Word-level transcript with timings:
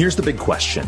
Here's 0.00 0.16
the 0.16 0.22
big 0.22 0.38
question 0.38 0.86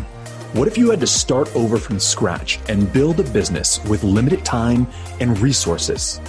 What 0.53 0.67
if 0.67 0.75
you 0.75 0.89
had 0.89 0.99
to 1.01 1.05
start 1.05 1.55
over 1.55 1.77
from 1.77 1.99
scratch 1.99 2.57
and 2.67 2.91
build 2.91 3.19
a 3.19 3.23
business 3.23 3.79
with 3.83 4.03
limited 4.03 4.43
time 4.43 4.87
and 5.19 5.37
resources? 5.37 6.19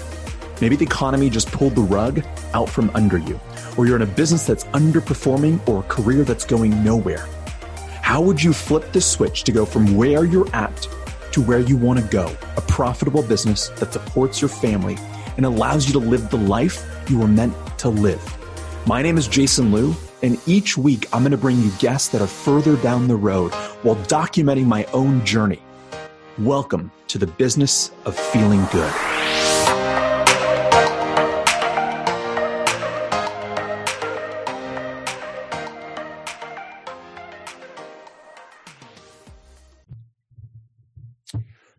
Maybe 0.61 0.77
the 0.77 0.84
economy 0.84 1.30
just 1.30 1.51
pulled 1.51 1.77
the 1.77 1.80
rug 1.80 2.23
out 2.52 2.69
from 2.69 2.91
under 2.93 3.16
you, 3.16 3.41
or 3.79 3.87
you're 3.87 3.97
in 3.97 4.02
a 4.02 4.16
business 4.20 4.45
that's 4.45 4.65
underperforming 4.75 5.66
or 5.66 5.80
a 5.80 5.84
career 5.84 6.25
that's 6.25 6.45
going 6.45 6.84
nowhere. 6.84 7.27
How 8.02 8.20
would 8.20 8.43
you 8.43 8.52
flip 8.52 8.93
the 8.93 9.01
switch 9.01 9.45
to 9.45 9.53
go 9.53 9.64
from 9.64 9.96
where 9.96 10.27
you're 10.27 10.55
at 10.55 10.87
to 11.32 11.41
where 11.41 11.61
you 11.61 11.79
want 11.79 12.01
to 12.01 12.07
go? 12.09 12.37
A 12.59 12.60
profitable 12.60 13.23
business 13.23 13.71
that 13.80 13.95
supports 13.95 14.43
your 14.43 14.51
family 14.51 14.98
and 15.38 15.46
allows 15.46 15.87
you 15.87 15.95
to 15.95 16.07
live 16.07 16.29
the 16.29 16.37
life 16.37 16.85
you 17.09 17.19
were 17.19 17.29
meant 17.29 17.55
to 17.79 17.88
live. 17.88 18.23
My 18.87 19.01
name 19.01 19.16
is 19.16 19.27
Jason 19.29 19.73
Lew, 19.73 19.97
and 20.23 20.38
each 20.47 20.77
week 20.77 21.06
I'm 21.11 21.23
going 21.23 21.30
to 21.30 21.38
bring 21.38 21.59
you 21.59 21.70
guests 21.79 22.09
that 22.09 22.20
are 22.20 22.27
further 22.27 22.77
down 22.77 23.09
the 23.09 23.16
road 23.16 23.51
while 23.83 23.97
documenting 23.97 24.66
my 24.66 24.84
own 24.93 25.24
journey. 25.24 25.62
Welcome 26.38 26.93
to 27.09 27.16
the 27.16 27.27
business 27.27 27.93
of 28.05 28.15
feeling 28.15 28.62
good. 28.73 28.93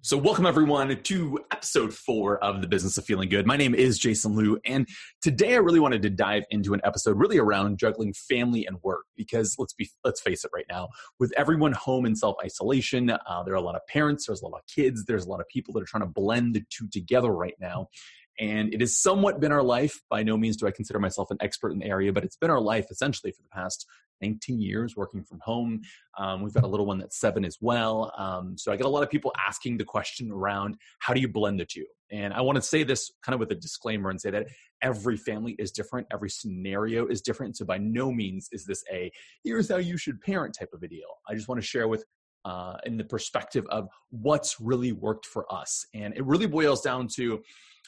So, 0.05 0.19
welcome 0.19 0.45
everyone 0.45 0.95
to 1.01 1.39
episode 1.51 1.91
four 1.91 2.37
of 2.43 2.61
the 2.61 2.67
Business 2.67 2.99
of 2.99 3.05
Feeling 3.05 3.27
Good. 3.27 3.47
My 3.47 3.57
name 3.57 3.73
is 3.73 3.97
Jason 3.97 4.35
Lew, 4.35 4.59
and 4.63 4.87
today 5.19 5.55
I 5.55 5.57
really 5.57 5.79
wanted 5.79 6.03
to 6.03 6.11
dive 6.11 6.43
into 6.51 6.75
an 6.75 6.81
episode 6.83 7.17
really 7.17 7.39
around 7.39 7.79
juggling 7.79 8.13
family 8.13 8.67
and 8.67 8.77
work 8.83 9.05
because 9.17 9.55
let's 9.57 9.73
be 9.73 9.89
let's 10.03 10.21
face 10.21 10.45
it, 10.45 10.51
right 10.53 10.67
now, 10.69 10.89
with 11.19 11.33
everyone 11.35 11.71
home 11.71 12.05
in 12.05 12.15
self 12.15 12.35
isolation, 12.43 13.09
uh, 13.09 13.41
there 13.45 13.55
are 13.55 13.57
a 13.57 13.61
lot 13.61 13.73
of 13.73 13.81
parents, 13.87 14.27
there's 14.27 14.43
a 14.43 14.45
lot 14.45 14.59
of 14.59 14.67
kids, 14.67 15.05
there's 15.05 15.25
a 15.25 15.27
lot 15.27 15.39
of 15.39 15.47
people 15.47 15.73
that 15.73 15.81
are 15.81 15.87
trying 15.87 16.03
to 16.03 16.09
blend 16.13 16.53
the 16.53 16.63
two 16.69 16.87
together 16.89 17.31
right 17.31 17.55
now. 17.59 17.87
And 18.39 18.73
it 18.73 18.81
has 18.81 19.01
somewhat 19.01 19.39
been 19.39 19.51
our 19.51 19.63
life. 19.63 20.01
By 20.09 20.23
no 20.23 20.37
means 20.37 20.57
do 20.57 20.67
I 20.67 20.71
consider 20.71 20.99
myself 20.99 21.31
an 21.31 21.37
expert 21.39 21.71
in 21.71 21.79
the 21.79 21.85
area, 21.85 22.11
but 22.11 22.23
it's 22.23 22.37
been 22.37 22.49
our 22.49 22.59
life 22.59 22.87
essentially 22.91 23.31
for 23.31 23.41
the 23.41 23.49
past 23.49 23.85
19 24.21 24.61
years 24.61 24.95
working 24.95 25.23
from 25.23 25.39
home. 25.41 25.81
Um, 26.17 26.41
we've 26.41 26.53
got 26.53 26.63
a 26.63 26.67
little 26.67 26.85
one 26.85 26.99
that's 26.99 27.19
seven 27.19 27.45
as 27.45 27.57
well. 27.61 28.11
Um, 28.17 28.57
so 28.57 28.71
I 28.71 28.77
get 28.77 28.85
a 28.85 28.89
lot 28.89 29.03
of 29.03 29.09
people 29.09 29.33
asking 29.47 29.77
the 29.77 29.83
question 29.83 30.31
around 30.31 30.75
how 30.99 31.13
do 31.13 31.21
you 31.21 31.27
blend 31.27 31.59
the 31.59 31.65
two? 31.65 31.85
And 32.11 32.33
I 32.33 32.41
want 32.41 32.55
to 32.55 32.61
say 32.61 32.83
this 32.83 33.11
kind 33.23 33.33
of 33.33 33.39
with 33.39 33.51
a 33.51 33.55
disclaimer 33.55 34.09
and 34.09 34.19
say 34.19 34.29
that 34.31 34.47
every 34.81 35.17
family 35.17 35.55
is 35.57 35.71
different, 35.71 36.07
every 36.13 36.29
scenario 36.29 37.07
is 37.07 37.21
different. 37.21 37.57
So 37.57 37.65
by 37.65 37.77
no 37.77 38.11
means 38.11 38.47
is 38.51 38.65
this 38.65 38.83
a 38.91 39.11
here's 39.43 39.69
how 39.69 39.77
you 39.77 39.97
should 39.97 40.21
parent 40.21 40.55
type 40.57 40.69
of 40.73 40.81
video. 40.81 41.05
I 41.27 41.33
just 41.33 41.47
want 41.47 41.59
to 41.59 41.67
share 41.67 41.87
with 41.87 42.05
uh, 42.45 42.77
in 42.85 42.95
the 42.95 43.03
perspective 43.03 43.65
of 43.69 43.89
what's 44.11 44.61
really 44.61 44.91
worked 44.91 45.25
for 45.25 45.51
us. 45.51 45.85
And 45.95 46.13
it 46.15 46.23
really 46.25 46.45
boils 46.45 46.81
down 46.81 47.07
to 47.15 47.41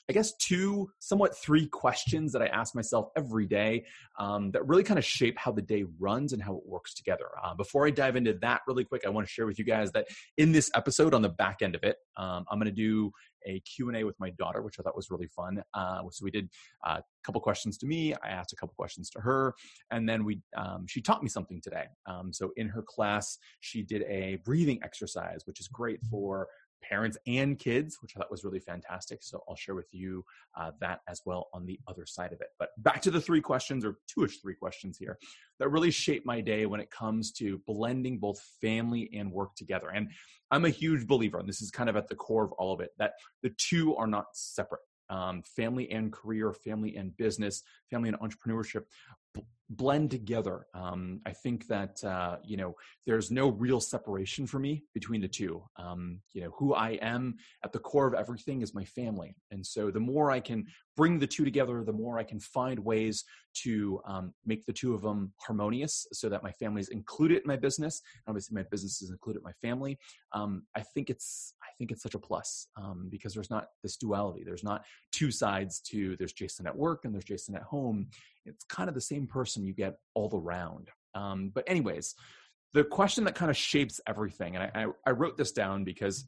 I 0.10 0.14
guess, 0.14 0.34
two, 0.38 0.90
somewhat 1.00 1.38
three 1.38 1.68
questions 1.68 2.32
that 2.32 2.42
I 2.42 2.48
ask 2.48 2.74
myself 2.74 3.10
every 3.18 3.46
day 3.46 3.86
um, 4.18 4.52
that 4.52 4.66
really 4.66 4.84
kind 4.84 4.98
of 4.98 5.04
shape 5.04 5.38
how 5.38 5.52
the 5.52 5.62
day 5.62 5.86
runs 6.00 6.32
and 6.32 6.42
how 6.42 6.56
it 6.56 6.66
works 6.66 6.94
together. 6.94 7.28
Uh, 7.44 7.54
before 7.54 7.86
I 7.86 7.90
dive 7.90 8.16
into 8.16 8.34
that 8.42 8.62
really 8.68 8.86
quick, 8.86 9.04
I 9.06 9.10
want 9.10 9.28
to 9.28 9.32
share 9.32 9.46
with 9.46 9.60
you 9.60 9.66
guys 9.66 9.92
that 9.92 10.08
in 10.38 10.54
this 10.54 10.72
episode, 10.76 11.14
on 11.14 11.22
the 11.22 11.30
back 11.30 11.62
end 11.62 11.76
of 11.76 11.84
it, 11.84 11.98
um, 12.16 12.46
I'm 12.50 12.58
going 12.58 12.66
to 12.66 12.72
do 12.72 13.12
a 13.46 13.60
Q&A 13.62 14.04
with 14.04 14.16
my 14.20 14.30
daughter, 14.32 14.62
which 14.62 14.76
I 14.80 14.84
thought 14.84 14.96
was 14.96 15.10
really 15.10 15.28
fun. 15.28 15.62
Uh, 15.74 16.02
so 16.12 16.24
we 16.24 16.32
did 16.32 16.50
a 16.86 17.02
couple 17.24 17.42
questions 17.42 17.78
to 17.80 17.86
me. 17.86 18.14
I 18.16 18.30
asked 18.30 18.54
a 18.54 18.56
couple 18.56 18.74
questions 18.78 19.10
to 19.12 19.22
her. 19.22 19.54
And 19.92 20.08
then 20.08 20.24
we, 20.24 20.42
um, 20.56 20.86
she 20.88 21.02
taught 21.02 21.24
me 21.24 21.30
something 21.30 21.62
today. 21.62 21.86
Um, 22.06 22.34
so 22.34 22.52
in 22.58 22.68
her 22.70 22.84
class, 22.84 23.38
she 23.60 23.84
did 23.84 24.04
a 24.04 24.38
breathing 24.44 24.80
exercise, 24.84 25.42
which 25.46 25.60
is 25.60 25.68
great 25.68 26.00
for 26.10 26.48
parents 26.82 27.18
and 27.28 27.58
kids, 27.58 27.98
which 28.02 28.14
I 28.16 28.20
thought 28.20 28.32
was 28.32 28.44
really 28.44 28.60
fantastic. 28.60 29.20
So 29.22 29.44
I'll 29.48 29.56
share 29.56 29.76
with 29.76 29.94
you 29.94 30.24
uh, 30.56 30.72
that 30.80 31.02
as 31.08 31.22
well 31.26 31.48
on 31.54 31.66
the 31.66 31.80
other 31.88 32.06
side 32.06 32.34
of 32.34 32.42
it. 32.42 32.50
But 32.60 32.70
back 32.78 33.02
to 33.04 33.12
the 33.12 33.22
three 33.22 33.42
questions, 33.42 33.84
or 33.84 33.98
two-ish 34.08 34.40
three 34.42 34.56
questions 34.56 34.98
here, 34.98 35.18
that 35.60 35.70
really 35.70 35.92
shape 35.92 36.26
my 36.26 36.42
day 36.42 36.66
when 36.66 36.80
it 36.80 36.92
comes 36.92 37.32
to 37.34 37.62
blending 37.68 38.20
both 38.20 38.40
family 38.62 39.10
and 39.14 39.32
work 39.32 39.56
together. 39.56 39.90
And 39.94 40.10
I'm 40.52 40.66
a 40.66 40.70
huge 40.70 41.08
believer, 41.08 41.40
and 41.40 41.50
this 41.50 41.62
is 41.62 41.72
kind 41.72 41.90
of 41.90 41.96
at 41.96 42.08
the 42.08 42.16
core 42.16 42.46
of 42.46 42.52
all 42.54 42.74
of 42.74 42.80
it, 42.80 42.92
that 42.98 43.14
the 43.44 43.52
two 43.58 43.96
are 43.96 44.08
not 44.08 44.26
separate. 44.34 44.82
Um, 45.10 45.42
family 45.44 45.90
and 45.90 46.12
career, 46.12 46.52
family 46.52 46.98
and 46.98 47.16
business, 47.16 47.64
family 47.90 48.10
and 48.10 48.20
entrepreneurship 48.20 48.84
blend 49.70 50.12
together. 50.12 50.66
Um, 50.74 51.22
I 51.26 51.32
think 51.32 51.68
that 51.68 52.04
uh, 52.04 52.38
you 52.44 52.58
know 52.58 52.76
there's 53.06 53.32
no 53.32 53.50
real 53.50 53.80
separation 53.80 54.48
for 54.48 54.60
me 54.60 54.84
between 54.94 55.22
the 55.22 55.28
two. 55.28 55.64
Um, 55.78 56.22
you 56.34 56.42
know 56.42 56.52
who 56.58 56.74
I 56.74 56.92
am 57.02 57.36
at 57.64 57.74
the 57.74 57.80
core 57.80 58.08
of 58.08 58.14
everything 58.14 58.62
is 58.62 58.74
my 58.74 58.86
family, 58.86 59.36
and 59.52 59.66
so 59.66 59.92
the 59.92 60.00
more 60.00 60.32
I 60.32 60.40
can 60.40 60.66
bring 60.96 61.20
the 61.20 61.28
two 61.28 61.46
together, 61.46 61.84
the 61.84 61.94
more 61.94 62.18
I 62.18 62.24
can 62.24 62.40
find 62.40 62.80
ways 62.80 63.24
to 63.64 64.00
um, 64.08 64.34
make 64.46 64.66
the 64.66 64.74
two 64.74 64.94
of 64.94 65.02
them 65.02 65.34
harmonious, 65.40 66.08
so 66.14 66.30
that 66.30 66.44
my 66.44 66.52
family 66.52 66.82
is 66.82 66.90
included 66.90 67.38
in 67.38 67.48
my 67.48 67.58
business. 67.58 68.02
Obviously, 68.28 68.56
my 68.56 68.66
business 68.72 69.02
is 69.02 69.10
included 69.10 69.40
in 69.40 69.44
my 69.44 69.54
family. 69.62 69.98
Um, 70.34 70.64
I 70.76 70.82
think 70.82 71.10
it's 71.10 71.54
I 71.62 71.70
think 71.78 71.92
it's 71.92 72.04
such 72.04 72.16
a 72.16 72.20
plus 72.20 72.68
um, 72.78 73.08
because 73.12 73.34
there's 73.34 73.50
not 73.50 73.68
this 73.84 73.98
duality. 73.98 74.44
There's 74.46 74.64
not 74.64 74.86
two 75.12 75.32
sides 75.32 75.82
to 75.82 76.16
there's 76.18 76.34
Jason 76.34 76.68
at 76.68 76.76
work 76.76 77.04
and 77.04 77.14
there's 77.14 77.26
Jason 77.26 77.56
at 77.56 77.64
home 77.64 78.08
it's 78.48 78.64
kind 78.64 78.88
of 78.90 78.96
the 78.96 79.02
same 79.02 79.28
person 79.28 79.57
you 79.66 79.74
get 79.74 79.98
all 80.14 80.32
around. 80.34 80.90
Um, 81.16 81.52
but 81.54 81.64
anyways, 81.68 82.16
the 82.74 82.84
question 82.84 83.24
that 83.24 83.36
kind 83.36 83.50
of 83.50 83.58
shapes 83.58 84.00
everything, 84.08 84.56
and 84.56 84.64
I, 84.64 84.84
I, 84.84 84.88
I 85.08 85.12
wrote 85.12 85.38
this 85.38 85.52
down 85.52 85.84
because 85.84 86.28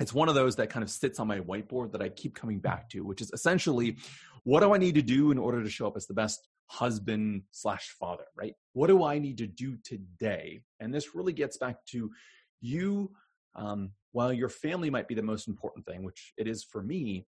it's 0.00 0.14
one 0.14 0.28
of 0.28 0.34
those 0.34 0.56
that 0.56 0.70
kind 0.70 0.82
of 0.82 0.90
sits 0.90 1.18
on 1.18 1.26
my 1.26 1.40
whiteboard 1.40 1.92
that 1.92 2.02
I 2.02 2.08
keep 2.08 2.34
coming 2.34 2.60
back 2.60 2.88
to, 2.90 3.04
which 3.04 3.20
is 3.20 3.30
essentially, 3.32 3.96
what 4.44 4.60
do 4.60 4.72
I 4.72 4.78
need 4.78 4.94
to 4.94 5.02
do 5.02 5.30
in 5.30 5.38
order 5.38 5.62
to 5.62 5.70
show 5.70 5.86
up 5.86 5.96
as 5.96 6.06
the 6.06 6.14
best 6.14 6.46
husband 6.66 7.42
slash 7.50 7.94
father, 7.98 8.24
right? 8.36 8.54
What 8.74 8.86
do 8.86 9.02
I 9.02 9.18
need 9.18 9.38
to 9.38 9.46
do 9.46 9.76
today? 9.84 10.62
And 10.80 10.94
this 10.94 11.14
really 11.14 11.32
gets 11.32 11.56
back 11.56 11.84
to 11.92 12.10
you. 12.60 13.10
Um, 13.54 13.92
while 14.12 14.32
your 14.32 14.48
family 14.48 14.90
might 14.90 15.08
be 15.08 15.14
the 15.14 15.22
most 15.22 15.48
important 15.48 15.84
thing, 15.84 16.02
which 16.02 16.32
it 16.36 16.46
is 16.46 16.64
for 16.64 16.82
me, 16.82 17.26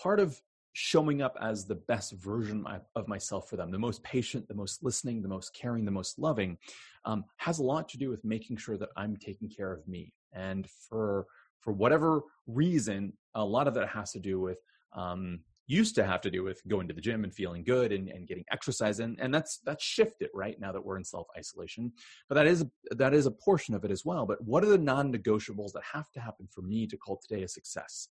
part 0.00 0.20
of 0.20 0.40
showing 0.78 1.22
up 1.22 1.34
as 1.40 1.64
the 1.64 1.74
best 1.74 2.12
version 2.12 2.62
of 2.96 3.08
myself 3.08 3.48
for 3.48 3.56
them 3.56 3.70
the 3.70 3.78
most 3.78 4.02
patient 4.02 4.46
the 4.46 4.54
most 4.54 4.84
listening 4.84 5.22
the 5.22 5.28
most 5.28 5.54
caring 5.54 5.86
the 5.86 5.90
most 5.90 6.18
loving 6.18 6.58
um, 7.06 7.24
has 7.38 7.60
a 7.60 7.62
lot 7.62 7.88
to 7.88 7.96
do 7.96 8.10
with 8.10 8.22
making 8.24 8.58
sure 8.58 8.76
that 8.76 8.90
i'm 8.94 9.16
taking 9.16 9.48
care 9.48 9.72
of 9.72 9.86
me. 9.88 10.12
And 10.34 10.68
for 10.68 11.26
for 11.60 11.72
whatever 11.72 12.20
reason 12.46 13.14
a 13.34 13.44
lot 13.44 13.68
of 13.68 13.74
that 13.74 13.88
has 13.88 14.12
to 14.12 14.20
do 14.20 14.38
with 14.38 14.58
um, 14.94 15.40
used 15.66 15.94
to 15.94 16.04
have 16.04 16.20
to 16.20 16.30
do 16.30 16.44
with 16.44 16.60
going 16.68 16.86
to 16.88 16.94
the 16.94 17.00
gym 17.00 17.24
and 17.24 17.34
feeling 17.34 17.64
good 17.64 17.90
and, 17.90 18.08
and 18.08 18.28
getting 18.28 18.44
exercise. 18.52 19.00
And, 19.00 19.18
and 19.20 19.34
that's 19.34 19.60
that's 19.64 19.82
shifted 19.82 20.28
right 20.34 20.60
now 20.60 20.72
that 20.72 20.84
we're 20.84 20.98
in 20.98 21.04
self-isolation. 21.04 21.90
But 22.28 22.34
that 22.36 22.46
is 22.46 22.64
that 22.90 23.14
is 23.14 23.26
a 23.26 23.30
portion 23.30 23.74
of 23.74 23.84
it 23.84 23.90
as 23.90 24.04
well. 24.04 24.26
But 24.26 24.44
what 24.44 24.62
are 24.62 24.68
the 24.68 24.78
non-negotiables 24.78 25.72
that 25.72 25.82
have 25.90 26.10
to 26.12 26.20
happen 26.20 26.46
for 26.54 26.60
me 26.62 26.86
to 26.86 26.96
call 26.96 27.18
today 27.26 27.42
a 27.44 27.48
success 27.48 28.08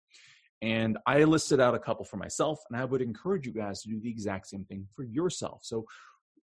and 0.62 0.98
I 1.06 1.24
listed 1.24 1.60
out 1.60 1.76
a 1.76 1.80
couple 1.80 2.06
for 2.06 2.18
myself, 2.18 2.60
and 2.70 2.80
I 2.80 2.86
would 2.86 3.02
encourage 3.02 3.46
you 3.46 3.54
guys 3.54 3.82
to 3.84 3.90
do 3.90 4.00
the 4.00 4.10
exact 4.10 4.48
same 4.48 4.66
thing 4.66 4.88
for 4.96 5.04
yourself. 5.04 5.62
So, 5.64 5.86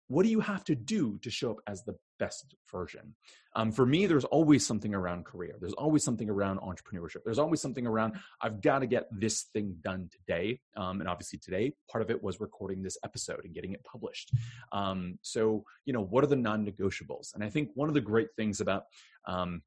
what 0.08 0.22
do 0.22 0.30
you 0.30 0.40
have 0.40 0.64
to 0.64 0.74
do 0.74 1.18
to 1.18 1.30
show 1.30 1.50
up 1.50 1.58
as 1.66 1.84
the 1.84 1.94
best 2.18 2.54
version? 2.72 3.14
Um, 3.54 3.70
for 3.70 3.84
me, 3.84 4.06
there's 4.06 4.24
always 4.24 4.66
something 4.66 4.94
around 4.94 5.26
career. 5.26 5.56
There's 5.60 5.74
always 5.74 6.02
something 6.02 6.30
around 6.30 6.60
entrepreneurship. 6.60 7.24
There's 7.26 7.38
always 7.38 7.60
something 7.60 7.86
around, 7.86 8.14
I've 8.40 8.62
got 8.62 8.78
to 8.78 8.86
get 8.86 9.08
this 9.12 9.42
thing 9.52 9.76
done 9.82 10.08
today. 10.10 10.60
Um, 10.78 11.00
and 11.00 11.10
obviously, 11.10 11.38
today, 11.38 11.74
part 11.90 12.00
of 12.00 12.10
it 12.10 12.22
was 12.22 12.40
recording 12.40 12.82
this 12.82 12.96
episode 13.04 13.44
and 13.44 13.52
getting 13.52 13.74
it 13.74 13.84
published. 13.84 14.32
Um, 14.72 15.18
so, 15.20 15.64
you 15.84 15.92
know, 15.92 16.02
what 16.02 16.24
are 16.24 16.28
the 16.28 16.36
non 16.36 16.64
negotiables? 16.64 17.34
And 17.34 17.44
I 17.44 17.50
think 17.50 17.68
one 17.74 17.88
of 17.88 17.94
the 17.94 18.00
great 18.00 18.28
things 18.34 18.62
about 18.62 18.84
um, 19.26 19.60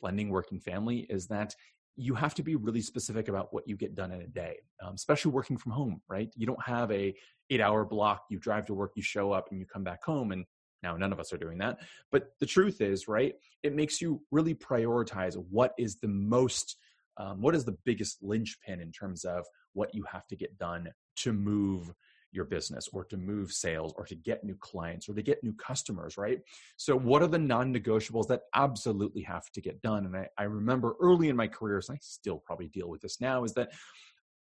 blending 0.00 0.30
working 0.30 0.58
family 0.58 1.06
is 1.10 1.26
that 1.26 1.54
you 1.96 2.14
have 2.14 2.34
to 2.34 2.42
be 2.42 2.56
really 2.56 2.80
specific 2.80 3.28
about 3.28 3.52
what 3.52 3.66
you 3.66 3.76
get 3.76 3.94
done 3.94 4.12
in 4.12 4.22
a 4.22 4.26
day 4.26 4.56
um, 4.82 4.94
especially 4.94 5.30
working 5.30 5.56
from 5.56 5.72
home 5.72 6.00
right? 6.08 6.30
You 6.36 6.46
don't 6.46 6.62
have 6.62 6.90
a 6.90 7.14
eight 7.50 7.60
hour 7.60 7.84
block 7.84 8.24
you 8.30 8.38
drive 8.38 8.66
to 8.66 8.74
work 8.74 8.92
you 8.94 9.02
show 9.02 9.32
up 9.32 9.48
and 9.50 9.58
you 9.58 9.66
come 9.66 9.84
back 9.84 10.02
home 10.04 10.32
and 10.32 10.44
now 10.82 10.96
none 10.96 11.12
of 11.12 11.20
us 11.20 11.30
are 11.32 11.38
doing 11.38 11.58
that. 11.58 11.78
But 12.10 12.30
the 12.40 12.46
truth 12.46 12.80
is 12.80 13.08
right 13.08 13.34
it 13.62 13.74
makes 13.74 14.00
you 14.00 14.22
really 14.30 14.54
prioritize 14.54 15.36
what 15.50 15.74
is 15.78 15.96
the 15.96 16.08
most 16.08 16.76
um, 17.16 17.42
what 17.42 17.54
is 17.54 17.64
the 17.64 17.76
biggest 17.84 18.22
linchpin 18.22 18.80
in 18.80 18.92
terms 18.92 19.24
of 19.24 19.44
what 19.74 19.94
you 19.94 20.04
have 20.10 20.26
to 20.28 20.36
get 20.36 20.56
done 20.58 20.88
to 21.16 21.32
move 21.32 21.92
your 22.32 22.44
business 22.44 22.88
or 22.92 23.04
to 23.04 23.16
move 23.16 23.52
sales 23.52 23.92
or 23.96 24.04
to 24.06 24.14
get 24.14 24.44
new 24.44 24.56
clients 24.56 25.08
or 25.08 25.14
to 25.14 25.22
get 25.22 25.42
new 25.42 25.52
customers, 25.54 26.16
right? 26.16 26.38
So, 26.76 26.96
what 26.96 27.22
are 27.22 27.28
the 27.28 27.38
non 27.38 27.74
negotiables 27.74 28.28
that 28.28 28.42
absolutely 28.54 29.22
have 29.22 29.50
to 29.52 29.60
get 29.60 29.82
done? 29.82 30.06
And 30.06 30.16
I, 30.16 30.28
I 30.38 30.44
remember 30.44 30.94
early 31.00 31.28
in 31.28 31.36
my 31.36 31.48
career, 31.48 31.76
and 31.76 31.96
I 31.96 31.98
still 32.00 32.38
probably 32.38 32.68
deal 32.68 32.88
with 32.88 33.00
this 33.00 33.20
now, 33.20 33.44
is 33.44 33.54
that 33.54 33.72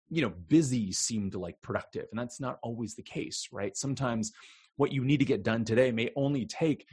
you 0.09 0.23
know 0.23 0.33
busy 0.49 0.93
seemed 0.93 1.35
like 1.35 1.61
productive 1.62 2.06
and 2.11 2.21
that's 2.21 2.41
not 2.41 2.59
always 2.62 2.94
the 2.94 3.03
case 3.03 3.49
right 3.53 3.77
sometimes 3.77 4.32
what 4.77 4.93
you 4.93 5.05
need 5.05 5.19
to 5.19 5.25
get 5.25 5.43
done 5.43 5.65
today 5.65 5.91
may 5.91 6.11
only 6.17 6.47
take 6.47 6.87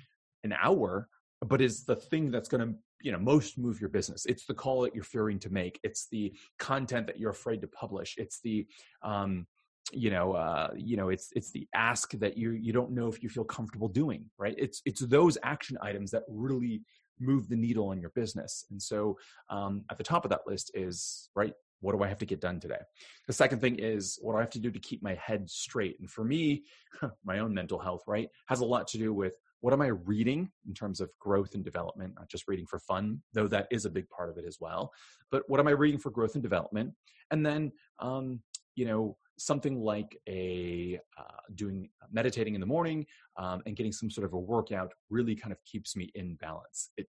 an 0.44 0.54
hour 0.60 1.08
but 1.46 1.62
is 1.62 1.84
the 1.84 1.96
thing 1.96 2.32
that's 2.32 2.50
going 2.50 2.68
to 2.68 2.74
you 3.02 3.12
know 3.12 3.20
most 3.20 3.58
move 3.58 3.80
your 3.80 3.90
business 3.90 4.26
it's 4.26 4.46
the 4.46 4.54
call 4.54 4.82
that 4.82 4.96
you're 4.96 5.04
fearing 5.04 5.38
to 5.38 5.50
make 5.52 5.80
it's 5.84 6.08
the 6.10 6.34
content 6.58 7.06
that 7.06 7.20
you're 7.20 7.32
afraid 7.32 7.62
to 7.62 7.68
publish 7.68 8.16
it's 8.18 8.40
the 8.42 8.66
um, 9.04 9.46
you 9.92 10.10
know 10.10 10.34
uh, 10.34 10.70
you 10.76 10.96
know 10.96 11.10
it's 11.10 11.30
it's 11.36 11.52
the 11.52 11.68
ask 11.76 12.12
that 12.14 12.38
you 12.38 12.52
you 12.52 12.72
don't 12.72 12.92
know 12.92 13.08
if 13.08 13.22
you 13.22 13.30
feel 13.30 13.44
comfortable 13.44 13.88
doing 13.88 14.26
right 14.38 14.56
it's 14.58 14.82
it's 14.86 15.02
those 15.02 15.38
action 15.44 15.78
items 15.82 16.12
that 16.12 16.24
really 16.28 16.82
move 17.20 17.48
the 17.50 17.56
needle 17.56 17.90
on 17.90 18.00
your 18.00 18.12
business 18.12 18.66
and 18.72 18.82
so 18.82 19.18
um, 19.50 19.84
at 19.92 19.98
the 19.98 20.04
top 20.04 20.26
of 20.26 20.30
that 20.30 20.42
list 20.48 20.72
is 20.74 21.30
right 21.36 21.54
what 21.84 21.92
do 21.92 22.02
I 22.02 22.08
have 22.08 22.18
to 22.20 22.26
get 22.26 22.40
done 22.40 22.62
today? 22.62 22.80
The 23.28 23.34
second 23.34 23.60
thing 23.60 23.78
is 23.78 24.18
what 24.22 24.34
do 24.34 24.38
I 24.38 24.42
have 24.42 24.50
to 24.52 24.60
do 24.60 24.72
to 24.72 24.80
keep 24.80 25.04
my 25.04 25.16
head 25.16 25.50
straight? 25.50 26.00
And 26.00 26.10
for 26.10 26.24
me, 26.24 26.64
my 27.26 27.40
own 27.40 27.54
mental 27.54 27.78
health, 27.78 28.04
right, 28.08 28.30
has 28.48 28.62
a 28.62 28.66
lot 28.66 28.88
to 28.90 28.98
do 28.98 29.14
with 29.14 29.36
what 29.60 29.74
am 29.74 29.82
I 29.82 29.88
reading 29.88 30.50
in 30.66 30.74
terms 30.74 31.02
of 31.02 31.12
growth 31.20 31.56
and 31.56 31.64
development, 31.64 32.16
not 32.16 32.30
just 32.30 32.48
reading 32.48 32.66
for 32.66 32.80
fun, 32.80 33.22
though 33.34 33.48
that 33.48 33.68
is 33.70 33.86
a 33.86 33.90
big 33.90 34.10
part 34.10 34.30
of 34.30 34.38
it 34.38 34.46
as 34.48 34.58
well. 34.62 34.92
But 35.30 35.44
what 35.48 35.60
am 35.60 35.68
I 35.68 35.72
reading 35.72 36.00
for 36.00 36.10
growth 36.10 36.36
and 36.36 36.44
development? 36.44 36.94
And 37.32 37.46
then, 37.46 37.72
um, 38.00 38.42
you 38.76 38.86
know, 38.86 39.18
something 39.44 39.80
like 39.82 40.18
a 40.28 41.00
uh, 41.18 41.42
doing 41.56 41.90
meditating 42.12 42.56
in 42.56 42.62
the 42.62 42.68
morning 42.68 43.06
um, 43.38 43.62
and 43.66 43.76
getting 43.76 43.92
some 43.92 44.10
sort 44.10 44.26
of 44.26 44.34
a 44.34 44.40
workout 44.40 44.94
really 45.10 45.36
kind 45.36 45.52
of 45.52 45.64
keeps 45.66 45.96
me 45.96 46.10
in 46.16 46.36
balance. 46.36 46.90
It 46.98 47.08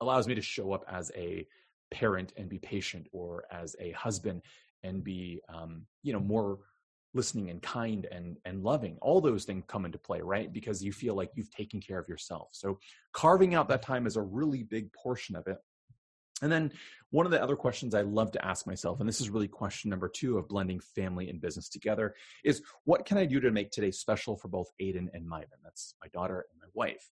allows 0.00 0.26
me 0.26 0.34
to 0.34 0.42
show 0.42 0.72
up 0.72 0.84
as 0.88 1.12
a 1.16 1.46
parent 1.92 2.32
and 2.36 2.48
be 2.48 2.58
patient 2.58 3.06
or 3.12 3.44
as 3.52 3.76
a 3.80 3.92
husband 3.92 4.42
and 4.82 5.04
be 5.04 5.40
um, 5.48 5.86
you 6.02 6.12
know 6.12 6.20
more 6.20 6.58
listening 7.14 7.50
and 7.50 7.62
kind 7.62 8.06
and 8.10 8.36
and 8.44 8.62
loving. 8.62 8.98
All 9.00 9.20
those 9.20 9.44
things 9.44 9.64
come 9.68 9.84
into 9.84 9.98
play 9.98 10.20
right? 10.20 10.52
Because 10.52 10.82
you 10.82 10.92
feel 10.92 11.14
like 11.14 11.30
you've 11.34 11.50
taken 11.50 11.80
care 11.80 11.98
of 11.98 12.08
yourself. 12.08 12.48
So 12.52 12.78
carving 13.12 13.54
out 13.54 13.68
that 13.68 13.82
time 13.82 14.06
is 14.06 14.16
a 14.16 14.22
really 14.22 14.64
big 14.64 14.92
portion 14.92 15.36
of 15.36 15.46
it 15.46 15.58
and 16.42 16.52
then 16.52 16.72
one 17.10 17.24
of 17.24 17.32
the 17.32 17.42
other 17.42 17.56
questions 17.56 17.94
I 17.94 18.02
love 18.02 18.30
to 18.32 18.44
ask 18.44 18.66
myself, 18.66 19.00
and 19.00 19.08
this 19.08 19.20
is 19.20 19.30
really 19.30 19.48
question 19.48 19.90
number 19.90 20.08
two 20.08 20.36
of 20.38 20.48
blending 20.48 20.80
family 20.80 21.30
and 21.30 21.40
business 21.40 21.68
together, 21.68 22.14
is 22.44 22.62
what 22.84 23.06
can 23.06 23.16
I 23.16 23.24
do 23.24 23.40
to 23.40 23.50
make 23.50 23.70
today 23.70 23.90
special 23.90 24.36
for 24.36 24.48
both 24.48 24.68
Aiden 24.80 25.08
and 25.14 25.26
Myvan? 25.26 25.62
That's 25.62 25.94
my 26.02 26.08
daughter 26.08 26.46
and 26.50 26.60
my 26.60 26.68
wife. 26.74 27.08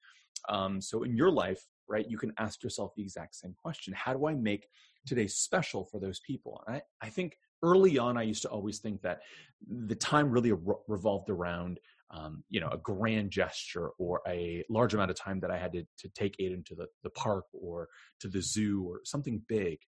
Um, 0.49 0.81
so 0.81 1.03
in 1.03 1.15
your 1.15 1.31
life, 1.31 1.63
right, 1.87 2.09
you 2.09 2.17
can 2.17 2.33
ask 2.37 2.63
yourself 2.63 2.91
the 2.95 3.03
exact 3.03 3.35
same 3.35 3.55
question. 3.61 3.93
How 3.93 4.13
do 4.13 4.27
I 4.27 4.33
make 4.33 4.67
today 5.05 5.27
special 5.27 5.85
for 5.85 5.99
those 5.99 6.19
people? 6.19 6.61
And 6.67 6.77
I, 6.77 6.81
I 7.01 7.09
think 7.09 7.37
early 7.61 7.97
on, 7.97 8.17
I 8.17 8.23
used 8.23 8.41
to 8.41 8.49
always 8.49 8.79
think 8.79 9.01
that 9.03 9.21
the 9.69 9.95
time 9.95 10.29
really 10.29 10.51
re- 10.51 10.75
revolved 10.87 11.29
around, 11.29 11.79
um, 12.11 12.43
you 12.49 12.59
know, 12.59 12.69
a 12.69 12.77
grand 12.77 13.31
gesture 13.31 13.89
or 13.97 14.21
a 14.27 14.63
large 14.69 14.93
amount 14.93 15.11
of 15.11 15.17
time 15.17 15.39
that 15.39 15.51
I 15.51 15.57
had 15.57 15.73
to, 15.73 15.83
to 15.99 16.09
take 16.09 16.37
Aiden 16.37 16.65
to 16.67 16.75
the, 16.75 16.87
the 17.03 17.09
park 17.09 17.45
or 17.53 17.89
to 18.19 18.27
the 18.27 18.41
zoo 18.41 18.83
or 18.87 19.01
something 19.03 19.41
big. 19.47 19.79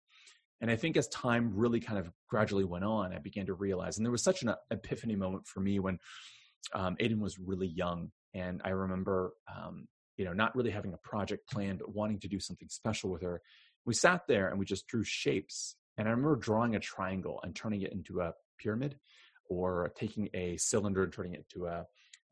And 0.60 0.70
I 0.70 0.76
think 0.76 0.96
as 0.96 1.08
time 1.08 1.52
really 1.54 1.80
kind 1.80 1.98
of 1.98 2.10
gradually 2.28 2.64
went 2.64 2.84
on, 2.84 3.12
I 3.12 3.18
began 3.18 3.46
to 3.46 3.54
realize, 3.54 3.96
and 3.96 4.06
there 4.06 4.12
was 4.12 4.24
such 4.24 4.42
an 4.42 4.54
epiphany 4.70 5.14
moment 5.14 5.46
for 5.46 5.60
me 5.60 5.78
when 5.78 5.98
um, 6.74 6.96
Aiden 7.00 7.20
was 7.20 7.38
really 7.38 7.68
young. 7.68 8.10
And 8.34 8.60
I 8.64 8.70
remember 8.70 9.34
um, 9.54 9.86
you 10.16 10.24
know, 10.24 10.32
not 10.32 10.56
really 10.56 10.70
having 10.70 10.94
a 10.94 11.08
project 11.08 11.48
planned, 11.50 11.80
but 11.80 11.94
wanting 11.94 12.20
to 12.20 12.28
do 12.28 12.40
something 12.40 12.68
special 12.70 13.10
with 13.10 13.22
her. 13.22 13.42
We 13.84 13.94
sat 13.94 14.22
there 14.26 14.48
and 14.48 14.58
we 14.58 14.64
just 14.64 14.86
drew 14.86 15.04
shapes. 15.04 15.76
And 15.98 16.08
I 16.08 16.10
remember 16.10 16.36
drawing 16.36 16.74
a 16.74 16.80
triangle 16.80 17.40
and 17.42 17.54
turning 17.54 17.82
it 17.82 17.92
into 17.92 18.20
a 18.20 18.32
pyramid, 18.58 18.98
or 19.48 19.92
taking 19.96 20.28
a 20.34 20.56
cylinder 20.56 21.04
and 21.04 21.12
turning 21.12 21.34
it 21.34 21.44
into 21.48 21.66
a, 21.66 21.84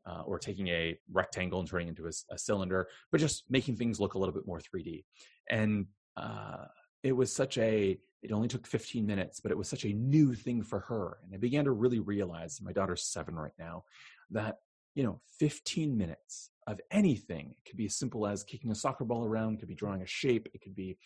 uh, 0.05 0.21
or 0.25 0.39
taking 0.39 0.67
a 0.67 0.97
rectangle 1.11 1.59
and 1.59 1.67
turning 1.67 1.87
it 1.87 1.91
into 1.91 2.05
a, 2.05 2.11
a, 2.33 2.37
cylinder, 2.37 2.87
but 3.11 3.19
just 3.19 3.43
making 3.49 3.75
things 3.75 3.99
look 3.99 4.13
a 4.13 4.19
little 4.19 4.33
bit 4.33 4.45
more 4.45 4.59
3D. 4.59 5.03
And 5.49 5.87
uh, 6.15 6.65
it 7.03 7.11
was 7.11 7.33
such 7.33 7.57
a, 7.57 7.97
it 8.21 8.31
only 8.31 8.47
took 8.47 8.67
15 8.67 9.05
minutes, 9.05 9.39
but 9.39 9.51
it 9.51 9.57
was 9.57 9.67
such 9.67 9.85
a 9.85 9.93
new 9.93 10.33
thing 10.33 10.63
for 10.63 10.79
her. 10.81 11.17
And 11.23 11.33
I 11.33 11.37
began 11.37 11.65
to 11.65 11.71
really 11.71 11.99
realize, 11.99 12.59
my 12.61 12.71
daughter's 12.71 13.03
seven 13.03 13.35
right 13.35 13.53
now, 13.57 13.83
that, 14.31 14.57
you 14.93 15.03
know, 15.03 15.21
15 15.39 15.97
minutes 15.97 16.51
of 16.67 16.79
anything. 16.91 17.53
It 17.57 17.69
could 17.69 17.77
be 17.77 17.85
as 17.85 17.95
simple 17.95 18.25
as 18.25 18.43
kicking 18.43 18.71
a 18.71 18.75
soccer 18.75 19.05
ball 19.05 19.25
around, 19.25 19.59
could 19.59 19.67
be 19.67 19.75
drawing 19.75 20.01
a 20.01 20.07
shape, 20.07 20.47
it 20.53 20.61
could 20.61 20.75
be 20.75 20.97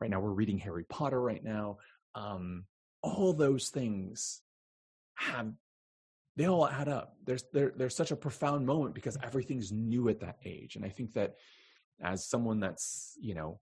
right 0.00 0.10
now 0.10 0.20
we're 0.20 0.30
reading 0.30 0.58
Harry 0.58 0.84
Potter 0.84 1.20
right 1.20 1.42
now. 1.42 1.78
Um, 2.14 2.64
all 3.02 3.32
those 3.32 3.68
things 3.68 4.40
have 5.16 5.52
they 6.36 6.48
all 6.48 6.68
add 6.68 6.88
up. 6.88 7.16
There's 7.24 7.44
there, 7.52 7.72
there's 7.76 7.96
such 7.96 8.10
a 8.10 8.16
profound 8.16 8.66
moment 8.66 8.94
because 8.94 9.16
everything's 9.22 9.72
new 9.72 10.08
at 10.08 10.20
that 10.20 10.38
age. 10.44 10.76
And 10.76 10.84
I 10.84 10.88
think 10.88 11.12
that 11.14 11.36
as 12.02 12.26
someone 12.26 12.60
that's, 12.60 13.16
you 13.20 13.34
know, 13.34 13.60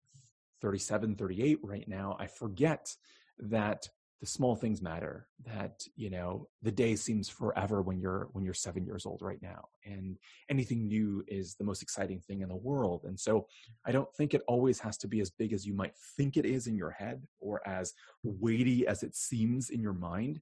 37, 0.62 1.16
38 1.16 1.58
right 1.62 1.86
now, 1.88 2.16
I 2.18 2.26
forget 2.26 2.94
that 3.38 3.88
the 4.22 4.26
small 4.26 4.54
things 4.54 4.80
matter 4.80 5.26
that 5.44 5.82
you 5.96 6.08
know 6.08 6.46
the 6.62 6.70
day 6.70 6.94
seems 6.94 7.28
forever 7.28 7.82
when 7.82 7.98
you're 7.98 8.28
when 8.32 8.44
you're 8.44 8.54
seven 8.54 8.86
years 8.86 9.04
old 9.04 9.20
right 9.20 9.42
now 9.42 9.64
and 9.84 10.16
anything 10.48 10.86
new 10.86 11.24
is 11.26 11.56
the 11.56 11.64
most 11.64 11.82
exciting 11.82 12.20
thing 12.20 12.40
in 12.40 12.48
the 12.48 12.54
world 12.54 13.02
and 13.04 13.18
so 13.18 13.44
i 13.84 13.90
don't 13.90 14.14
think 14.14 14.32
it 14.32 14.42
always 14.46 14.78
has 14.78 14.96
to 14.96 15.08
be 15.08 15.18
as 15.18 15.28
big 15.28 15.52
as 15.52 15.66
you 15.66 15.74
might 15.74 15.92
think 16.16 16.36
it 16.36 16.46
is 16.46 16.68
in 16.68 16.76
your 16.76 16.90
head 16.90 17.20
or 17.40 17.60
as 17.66 17.94
weighty 18.22 18.86
as 18.86 19.02
it 19.02 19.16
seems 19.16 19.70
in 19.70 19.80
your 19.80 19.92
mind 19.92 20.40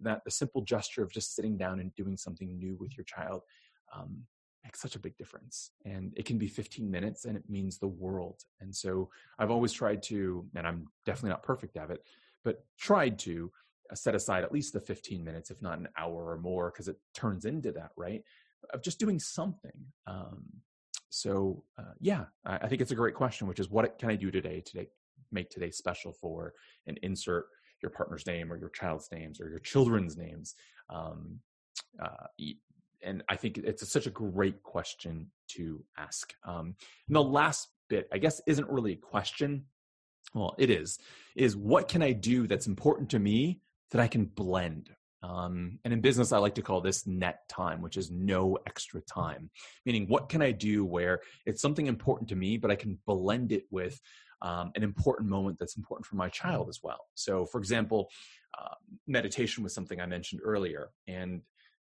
that 0.00 0.22
the 0.24 0.30
simple 0.30 0.62
gesture 0.62 1.02
of 1.02 1.10
just 1.10 1.34
sitting 1.34 1.56
down 1.56 1.80
and 1.80 1.94
doing 1.94 2.16
something 2.16 2.58
new 2.58 2.76
with 2.78 2.96
your 2.96 3.04
child 3.04 3.42
um, 3.94 4.22
makes 4.64 4.80
such 4.80 4.96
a 4.96 4.98
big 4.98 5.16
difference 5.16 5.70
and 5.84 6.12
it 6.16 6.24
can 6.24 6.38
be 6.38 6.48
15 6.48 6.90
minutes 6.90 7.24
and 7.24 7.36
it 7.36 7.44
means 7.48 7.78
the 7.78 7.86
world 7.86 8.42
and 8.60 8.74
so 8.74 9.08
i've 9.38 9.50
always 9.50 9.72
tried 9.72 10.02
to 10.02 10.44
and 10.56 10.66
i'm 10.66 10.88
definitely 11.04 11.30
not 11.30 11.42
perfect 11.42 11.76
at 11.76 11.90
it 11.90 12.02
but 12.44 12.64
tried 12.78 13.18
to 13.18 13.50
uh, 13.90 13.94
set 13.94 14.14
aside 14.14 14.44
at 14.44 14.52
least 14.52 14.72
the 14.72 14.80
15 14.80 15.22
minutes, 15.22 15.50
if 15.50 15.60
not 15.62 15.78
an 15.78 15.88
hour 15.98 16.30
or 16.30 16.38
more, 16.38 16.70
because 16.70 16.88
it 16.88 16.96
turns 17.14 17.44
into 17.44 17.72
that, 17.72 17.90
right? 17.96 18.22
Of 18.72 18.82
just 18.82 18.98
doing 18.98 19.18
something. 19.18 19.78
Um, 20.06 20.44
so, 21.10 21.64
uh, 21.78 21.92
yeah, 22.00 22.24
I, 22.44 22.56
I, 22.56 22.68
think 22.68 22.80
it's 22.80 22.90
a 22.90 22.96
great 22.96 23.14
question, 23.14 23.46
which 23.46 23.60
is 23.60 23.70
what 23.70 23.98
can 23.98 24.10
I 24.10 24.16
do 24.16 24.30
today 24.30 24.60
to 24.66 24.86
make 25.30 25.50
today 25.50 25.70
special 25.70 26.12
for 26.12 26.54
and 26.86 26.98
insert 27.02 27.46
your 27.86 27.92
partner's 27.92 28.26
name 28.26 28.52
or 28.52 28.58
your 28.58 28.68
child's 28.70 29.08
names 29.10 29.40
or 29.40 29.48
your 29.48 29.60
children's 29.60 30.16
names. 30.16 30.54
Um, 30.90 31.40
uh, 32.02 32.26
and 33.02 33.22
I 33.28 33.36
think 33.36 33.58
it's 33.58 33.82
a, 33.82 33.86
such 33.86 34.06
a 34.06 34.10
great 34.10 34.62
question 34.62 35.30
to 35.52 35.82
ask. 35.96 36.34
Um, 36.44 36.74
and 37.06 37.16
the 37.16 37.22
last 37.22 37.68
bit, 37.88 38.08
I 38.12 38.18
guess, 38.18 38.40
isn't 38.46 38.68
really 38.68 38.92
a 38.92 38.96
question, 38.96 39.64
well 40.34 40.54
it 40.58 40.70
is 40.70 40.98
is 41.34 41.56
what 41.56 41.88
can 41.88 42.02
i 42.02 42.12
do 42.12 42.46
that's 42.46 42.66
important 42.66 43.10
to 43.10 43.18
me 43.18 43.60
that 43.90 44.00
i 44.00 44.08
can 44.08 44.24
blend 44.24 44.90
um, 45.22 45.78
and 45.84 45.92
in 45.92 46.00
business 46.00 46.32
i 46.32 46.38
like 46.38 46.54
to 46.54 46.62
call 46.62 46.80
this 46.80 47.06
net 47.06 47.48
time 47.48 47.80
which 47.80 47.96
is 47.96 48.10
no 48.10 48.58
extra 48.66 49.00
time 49.02 49.50
meaning 49.84 50.06
what 50.08 50.28
can 50.28 50.42
i 50.42 50.50
do 50.50 50.84
where 50.84 51.20
it's 51.46 51.62
something 51.62 51.86
important 51.86 52.28
to 52.28 52.36
me 52.36 52.56
but 52.56 52.70
i 52.70 52.76
can 52.76 52.98
blend 53.06 53.52
it 53.52 53.64
with 53.70 54.00
um, 54.46 54.70
an 54.76 54.82
important 54.82 55.28
moment 55.28 55.58
that's 55.58 55.76
important 55.76 56.06
for 56.06 56.16
my 56.16 56.28
child 56.28 56.68
as 56.68 56.80
well. 56.82 57.02
So 57.14 57.46
for 57.46 57.58
example 57.58 58.08
uh, 58.58 58.74
meditation 59.06 59.62
was 59.62 59.74
something 59.74 60.00
i 60.00 60.06
mentioned 60.06 60.40
earlier 60.44 60.90
and 61.08 61.42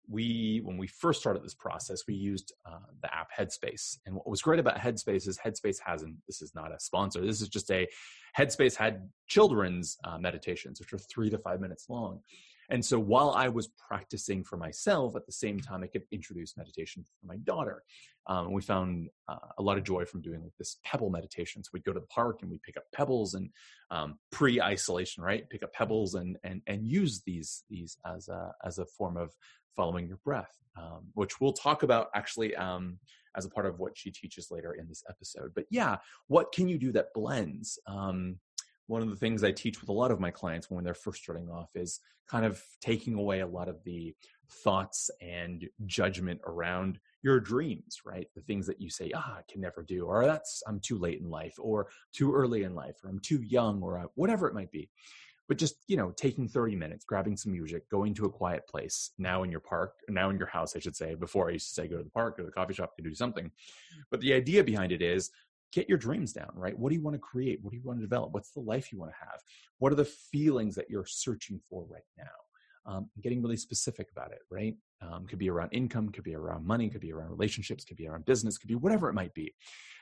we 0.08 0.60
when 0.64 0.76
we 0.78 0.86
first 0.86 1.20
started 1.20 1.42
this 1.44 1.54
process 1.54 2.02
we 2.08 2.14
used 2.14 2.52
uh, 2.66 2.78
the 3.02 3.14
app 3.14 3.28
headspace 3.38 3.98
and 4.06 4.14
what 4.14 4.28
was 4.28 4.42
great 4.42 4.58
about 4.58 4.76
headspace 4.76 5.28
is 5.28 5.38
headspace 5.38 5.76
hasn't 5.84 6.16
this 6.26 6.42
is 6.42 6.54
not 6.54 6.72
a 6.72 6.80
sponsor 6.80 7.24
this 7.24 7.40
is 7.40 7.48
just 7.48 7.70
a 7.70 7.86
headspace 8.36 8.74
had 8.74 9.08
children's 9.28 9.96
uh, 10.04 10.18
meditations 10.18 10.80
which 10.80 10.92
are 10.92 10.98
three 10.98 11.30
to 11.30 11.38
five 11.38 11.60
minutes 11.60 11.86
long 11.88 12.20
and 12.70 12.84
so 12.84 12.98
while 12.98 13.30
I 13.30 13.48
was 13.48 13.68
practicing 13.88 14.44
for 14.44 14.56
myself, 14.56 15.16
at 15.16 15.26
the 15.26 15.32
same 15.32 15.60
time, 15.60 15.82
I 15.82 15.86
could 15.86 16.04
introduce 16.10 16.56
meditation 16.56 17.04
for 17.20 17.26
my 17.26 17.36
daughter. 17.38 17.82
Um, 18.26 18.52
we 18.52 18.62
found 18.62 19.08
uh, 19.28 19.36
a 19.58 19.62
lot 19.62 19.78
of 19.78 19.84
joy 19.84 20.04
from 20.04 20.22
doing 20.22 20.42
like 20.42 20.52
this 20.58 20.78
pebble 20.84 21.10
meditation. 21.10 21.62
So 21.62 21.70
we'd 21.72 21.84
go 21.84 21.92
to 21.92 22.00
the 22.00 22.06
park 22.06 22.38
and 22.40 22.50
we'd 22.50 22.62
pick 22.62 22.76
up 22.76 22.84
pebbles 22.94 23.34
and 23.34 23.50
um, 23.90 24.18
pre-isolation, 24.30 25.24
right? 25.24 25.48
Pick 25.50 25.62
up 25.62 25.72
pebbles 25.72 26.14
and 26.14 26.38
and 26.44 26.62
and 26.66 26.86
use 26.86 27.22
these 27.26 27.64
these 27.68 27.96
as 28.06 28.28
a 28.28 28.52
as 28.64 28.78
a 28.78 28.86
form 28.86 29.16
of 29.16 29.32
following 29.74 30.06
your 30.06 30.18
breath, 30.24 30.56
um, 30.78 31.08
which 31.14 31.40
we'll 31.40 31.52
talk 31.52 31.82
about 31.82 32.08
actually 32.14 32.54
um, 32.56 32.98
as 33.36 33.44
a 33.44 33.50
part 33.50 33.66
of 33.66 33.78
what 33.78 33.96
she 33.96 34.10
teaches 34.10 34.50
later 34.50 34.74
in 34.74 34.86
this 34.88 35.02
episode. 35.08 35.52
But 35.54 35.64
yeah, 35.70 35.96
what 36.28 36.52
can 36.52 36.68
you 36.68 36.78
do 36.78 36.92
that 36.92 37.14
blends? 37.14 37.78
Um, 37.86 38.38
one 38.92 39.00
of 39.00 39.08
the 39.08 39.16
things 39.16 39.42
I 39.42 39.52
teach 39.52 39.80
with 39.80 39.88
a 39.88 39.92
lot 39.92 40.10
of 40.10 40.20
my 40.20 40.30
clients 40.30 40.70
when 40.70 40.84
they're 40.84 40.92
first 40.92 41.22
starting 41.22 41.48
off 41.48 41.70
is 41.74 42.00
kind 42.28 42.44
of 42.44 42.62
taking 42.82 43.14
away 43.14 43.40
a 43.40 43.46
lot 43.46 43.66
of 43.66 43.82
the 43.84 44.14
thoughts 44.50 45.10
and 45.22 45.66
judgment 45.86 46.42
around 46.46 46.98
your 47.22 47.40
dreams, 47.40 48.02
right? 48.04 48.26
The 48.36 48.42
things 48.42 48.66
that 48.66 48.82
you 48.82 48.90
say, 48.90 49.10
ah, 49.14 49.38
I 49.38 49.50
can 49.50 49.62
never 49.62 49.82
do, 49.82 50.04
or 50.04 50.26
that's, 50.26 50.62
I'm 50.66 50.78
too 50.78 50.98
late 50.98 51.20
in 51.20 51.30
life, 51.30 51.54
or 51.58 51.88
too 52.12 52.34
early 52.34 52.64
in 52.64 52.74
life, 52.74 52.96
or 53.02 53.08
I'm 53.08 53.20
too 53.20 53.40
young, 53.40 53.82
or 53.82 54.10
whatever 54.14 54.46
it 54.46 54.54
might 54.54 54.70
be 54.70 54.90
but 55.48 55.58
just 55.58 55.84
you 55.86 55.96
know 55.96 56.12
taking 56.16 56.48
30 56.48 56.76
minutes 56.76 57.04
grabbing 57.04 57.36
some 57.36 57.52
music 57.52 57.86
going 57.90 58.14
to 58.14 58.26
a 58.26 58.30
quiet 58.30 58.66
place 58.66 59.10
now 59.18 59.42
in 59.42 59.50
your 59.50 59.60
park 59.60 59.94
now 60.08 60.30
in 60.30 60.38
your 60.38 60.46
house 60.46 60.74
i 60.76 60.78
should 60.78 60.96
say 60.96 61.14
before 61.14 61.48
i 61.48 61.52
used 61.52 61.68
to 61.68 61.74
say 61.74 61.88
go 61.88 61.98
to 61.98 62.04
the 62.04 62.10
park 62.10 62.36
go 62.36 62.42
to 62.42 62.46
the 62.46 62.52
coffee 62.52 62.72
shop 62.72 62.96
to 62.96 63.02
do 63.02 63.14
something 63.14 63.50
but 64.10 64.20
the 64.20 64.32
idea 64.32 64.62
behind 64.62 64.92
it 64.92 65.02
is 65.02 65.30
get 65.72 65.88
your 65.88 65.98
dreams 65.98 66.32
down, 66.32 66.50
right? 66.54 66.78
What 66.78 66.90
do 66.90 66.96
you 66.96 67.02
want 67.02 67.14
to 67.14 67.20
create? 67.20 67.60
What 67.62 67.70
do 67.70 67.76
you 67.76 67.82
want 67.82 67.98
to 67.98 68.04
develop? 68.04 68.32
What's 68.32 68.50
the 68.50 68.60
life 68.60 68.92
you 68.92 68.98
want 68.98 69.12
to 69.12 69.18
have? 69.18 69.40
What 69.78 69.92
are 69.92 69.96
the 69.96 70.04
feelings 70.04 70.74
that 70.74 70.90
you're 70.90 71.06
searching 71.06 71.60
for 71.68 71.84
right 71.88 72.02
now? 72.18 72.24
Um, 72.84 73.10
getting 73.20 73.42
really 73.42 73.56
specific 73.56 74.08
about 74.10 74.32
it, 74.32 74.40
right? 74.50 74.74
Um, 75.00 75.26
could 75.26 75.38
be 75.38 75.48
around 75.48 75.70
income, 75.72 76.08
could 76.08 76.24
be 76.24 76.34
around 76.34 76.66
money, 76.66 76.88
could 76.88 77.00
be 77.00 77.12
around 77.12 77.30
relationships, 77.30 77.84
could 77.84 77.96
be 77.96 78.08
around 78.08 78.24
business, 78.24 78.58
could 78.58 78.68
be 78.68 78.74
whatever 78.74 79.08
it 79.08 79.14
might 79.14 79.34
be. 79.34 79.54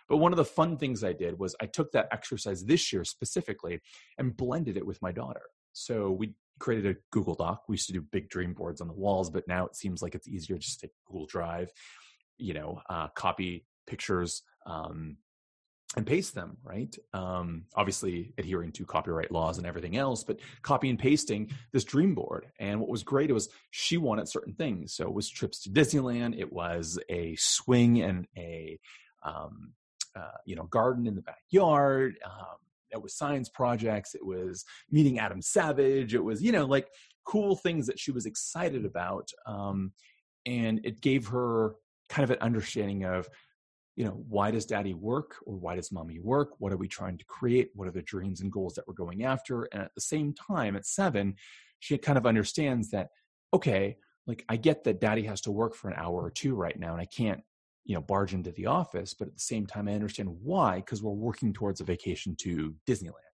But 0.09 0.17
one 0.17 0.33
of 0.33 0.39
the 0.39 0.45
fun 0.45 0.77
things 0.77 1.05
I 1.05 1.13
did 1.13 1.39
was 1.39 1.55
I 1.61 1.67
took 1.67 1.93
that 1.93 2.09
exercise 2.11 2.65
this 2.65 2.93
year 2.93 3.05
specifically 3.05 3.81
and 4.19 4.37
blended 4.37 4.77
it 4.77 4.87
with 4.87 5.01
my 5.03 5.13
daughter. 5.13 5.43
So 5.73 6.11
we 6.11 6.35
created 6.59 6.97
a 6.97 6.99
Google 7.13 7.35
Doc. 7.35 7.63
We 7.69 7.75
used 7.75 7.87
to 7.89 7.93
do 7.93 8.03
big 8.03 8.29
dream 8.29 8.55
boards 8.55 8.81
on 8.81 8.89
the 8.89 8.95
walls, 8.95 9.31
but 9.31 9.47
now 9.47 9.67
it 9.67 9.77
seems 9.77 10.03
like 10.03 10.15
it's 10.15 10.29
easier 10.29 10.59
just 10.59 10.81
to 10.81 10.87
take 10.87 10.95
Google 11.07 11.27
Drive, 11.27 11.71
you 12.39 12.55
know, 12.55 12.81
uh, 12.89 13.09
copy 13.09 13.67
pictures, 13.87 14.43
um, 14.67 15.17
and 15.97 16.07
paste 16.07 16.35
them, 16.35 16.57
right? 16.63 16.95
Um, 17.13 17.65
obviously, 17.75 18.33
adhering 18.39 18.71
to 18.73 18.85
copyright 18.85 19.33
laws 19.33 19.59
and 19.59 19.67
everything 19.67 19.97
else, 19.97 20.23
but 20.23 20.39
copy 20.63 20.89
and 20.89 20.99
pasting 20.99 21.51
this 21.73 21.85
dream 21.85 22.15
board. 22.15 22.47
And 22.61 22.79
what 22.81 22.89
was 22.89 23.03
great 23.03 23.31
It 23.31 23.33
was 23.33 23.49
she 23.71 23.97
wanted 23.97 24.29
certain 24.29 24.55
things. 24.55 24.95
So 24.95 25.05
it 25.05 25.13
was 25.13 25.29
trips 25.29 25.63
to 25.63 25.71
Disneyland, 25.71 26.39
it 26.39 26.53
was 26.53 26.99
a 27.09 27.35
swing 27.37 28.03
and 28.03 28.29
a 28.37 28.79
um, 29.23 29.73
uh, 30.15 30.39
you 30.45 30.57
know 30.57 30.65
garden 30.65 31.07
in 31.07 31.17
the 31.17 31.23
backyard. 31.23 32.19
Um, 32.25 32.57
it 32.91 33.03
was 33.03 33.15
science 33.15 33.49
projects. 33.49 34.15
It 34.15 34.25
was 34.25 34.65
meeting 34.91 35.19
Adam 35.19 35.43
Savage. 35.43 36.15
It 36.15 36.23
was 36.23 36.41
you 36.43 36.53
know 36.53 36.67
like 36.67 36.89
cool 37.25 37.57
things 37.57 37.87
that 37.89 37.99
she 37.99 38.13
was 38.13 38.27
excited 38.27 38.85
about, 38.85 39.31
um, 39.45 39.93
and 40.47 40.81
it 40.85 41.01
gave 41.01 41.29
her 41.29 41.75
kind 42.09 42.25
of 42.25 42.31
an 42.31 42.43
understanding 42.43 43.05
of 43.05 43.29
you 43.97 44.05
know, 44.05 44.25
why 44.29 44.51
does 44.51 44.67
daddy 44.67 44.95
work 44.95 45.37
or 45.45 45.57
why 45.57 45.77
does 45.77 45.93
mommy 45.93 46.21
work? 46.21 46.51
What 46.59 46.73
are 46.73 46.77
we 46.77 46.89
trying 46.89 47.19
to 47.19 47.25
create? 47.25 47.71
What 47.75 47.89
are 47.89 47.93
the 47.93 48.03
dreams 48.03 48.41
and 48.41 48.53
goals 48.53 48.75
that 48.75 48.87
we're 48.87 48.95
going 48.95 49.25
after? 49.25 49.65
And 49.65 49.83
at 49.83 49.95
the 49.95 50.01
same 50.01 50.33
time, 50.33 50.77
at 50.77 50.87
seven, 50.87 51.35
she 51.81 51.99
kind 51.99 52.19
of 52.19 52.27
understands 52.27 52.91
that, 52.91 53.09
okay, 53.53 53.97
like 54.27 54.45
I 54.49 54.57
get 54.57 54.85
that 54.85 55.01
daddy 55.01 55.23
has 55.25 55.41
to 55.43 55.51
work 55.51 55.75
for 55.75 55.89
an 55.89 55.97
hour 55.99 56.23
or 56.23 56.31
two 56.31 56.55
right 56.55 56.79
now 56.79 56.93
and 56.93 57.01
I 57.01 57.07
can't, 57.07 57.41
you 57.85 57.95
know, 57.95 58.03
barge 58.03 58.33
into 58.33 58.53
the 58.53 58.67
office. 58.67 59.15
But 59.15 59.29
at 59.29 59.35
the 59.35 59.41
same 59.41 59.67
time, 59.67 59.89
I 59.89 59.95
understand 59.95 60.29
why, 60.43 60.77
because 60.77 61.03
we're 61.03 61.13
working 61.13 61.53
towards 61.53 61.81
a 61.81 61.85
vacation 61.85 62.37
to 62.41 62.75
Disneyland. 62.89 63.30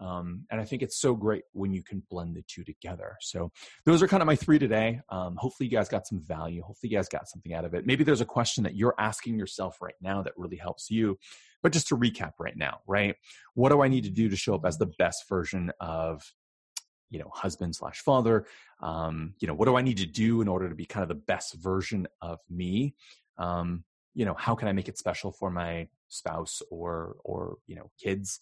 Um, 0.00 0.46
and 0.50 0.60
I 0.60 0.64
think 0.64 0.82
it's 0.82 0.98
so 0.98 1.14
great 1.14 1.42
when 1.52 1.72
you 1.72 1.82
can 1.82 2.02
blend 2.10 2.34
the 2.34 2.42
two 2.48 2.64
together. 2.64 3.16
So 3.20 3.52
those 3.84 4.02
are 4.02 4.08
kind 4.08 4.22
of 4.22 4.26
my 4.26 4.36
three 4.36 4.58
today. 4.58 5.00
Um, 5.10 5.36
hopefully 5.36 5.68
you 5.68 5.76
guys 5.76 5.88
got 5.88 6.06
some 6.06 6.20
value. 6.20 6.62
Hopefully 6.62 6.90
you 6.90 6.96
guys 6.96 7.08
got 7.08 7.28
something 7.28 7.52
out 7.52 7.66
of 7.66 7.74
it. 7.74 7.86
Maybe 7.86 8.02
there's 8.02 8.22
a 8.22 8.26
question 8.26 8.64
that 8.64 8.74
you're 8.74 8.94
asking 8.98 9.38
yourself 9.38 9.76
right 9.82 9.94
now 10.00 10.22
that 10.22 10.32
really 10.36 10.56
helps 10.56 10.90
you. 10.90 11.18
But 11.62 11.72
just 11.72 11.88
to 11.88 11.96
recap 11.96 12.32
right 12.38 12.56
now, 12.56 12.80
right? 12.86 13.14
What 13.54 13.68
do 13.68 13.82
I 13.82 13.88
need 13.88 14.04
to 14.04 14.10
do 14.10 14.30
to 14.30 14.36
show 14.36 14.54
up 14.54 14.64
as 14.64 14.78
the 14.78 14.90
best 14.98 15.28
version 15.28 15.70
of 15.80 16.22
you 17.10 17.18
know 17.18 17.30
husband 17.34 17.74
slash 17.74 18.00
father 18.00 18.46
um, 18.80 19.34
you 19.40 19.48
know 19.48 19.54
what 19.54 19.66
do 19.66 19.74
i 19.74 19.82
need 19.82 19.96
to 19.96 20.06
do 20.06 20.40
in 20.40 20.46
order 20.46 20.68
to 20.68 20.76
be 20.76 20.86
kind 20.86 21.02
of 21.02 21.08
the 21.08 21.14
best 21.26 21.54
version 21.54 22.06
of 22.22 22.38
me 22.48 22.94
um, 23.38 23.82
you 24.14 24.24
know 24.24 24.34
how 24.38 24.54
can 24.54 24.68
i 24.68 24.72
make 24.72 24.88
it 24.88 24.96
special 24.96 25.32
for 25.32 25.50
my 25.50 25.88
spouse 26.08 26.62
or 26.70 27.16
or 27.24 27.56
you 27.66 27.74
know 27.74 27.90
kids 28.00 28.38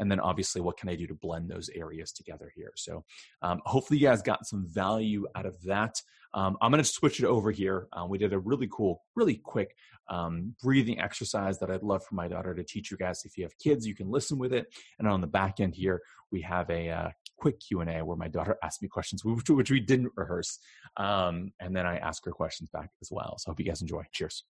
and 0.00 0.10
then 0.10 0.18
obviously 0.18 0.60
what 0.60 0.76
can 0.76 0.88
i 0.88 0.96
do 0.96 1.06
to 1.06 1.14
blend 1.14 1.48
those 1.48 1.70
areas 1.74 2.10
together 2.10 2.50
here? 2.56 2.72
So 2.74 3.04
um, 3.42 3.60
hopefully 3.66 4.00
you 4.00 4.06
guys 4.08 4.22
got 4.22 4.46
some 4.46 4.66
value 4.66 5.26
out 5.36 5.46
of 5.46 5.62
that. 5.62 6.00
Um, 6.32 6.56
i'm 6.60 6.70
going 6.70 6.82
to 6.82 6.88
switch 6.88 7.20
it 7.20 7.26
over 7.26 7.50
here. 7.50 7.86
Um, 7.92 8.08
we 8.08 8.18
did 8.18 8.32
a 8.32 8.38
really 8.38 8.68
cool 8.72 9.02
really 9.14 9.36
quick 9.36 9.76
um, 10.08 10.56
breathing 10.62 10.98
exercise 10.98 11.58
that 11.58 11.70
i'd 11.70 11.84
love 11.84 12.02
for 12.04 12.14
my 12.16 12.26
daughter 12.26 12.54
to 12.54 12.64
teach 12.64 12.90
you 12.90 12.96
guys. 12.96 13.22
If 13.24 13.36
you 13.36 13.44
have 13.44 13.56
kids 13.58 13.86
you 13.86 13.94
can 13.94 14.10
listen 14.10 14.38
with 14.38 14.52
it. 14.52 14.66
And 14.98 15.06
on 15.06 15.20
the 15.20 15.26
back 15.26 15.60
end 15.60 15.74
here 15.74 16.00
we 16.32 16.40
have 16.42 16.68
a 16.70 16.88
uh, 16.88 17.08
quick 17.36 17.60
q&a 17.60 18.02
where 18.04 18.16
my 18.16 18.28
daughter 18.28 18.56
asked 18.64 18.82
me 18.82 18.88
questions 18.88 19.22
which, 19.24 19.70
we 19.70 19.80
didn't 19.80 20.12
rehearse 20.16 20.58
um, 20.96 21.52
and 21.60 21.76
then 21.76 21.86
i 21.86 21.98
ask 21.98 22.24
her 22.24 22.32
questions 22.32 22.70
back 22.70 22.90
as 23.02 23.10
well. 23.12 23.36
So 23.38 23.50
hope 23.50 23.60
you 23.60 23.66
guys 23.66 23.82
enjoy. 23.82 24.04
Cheers. 24.12 24.44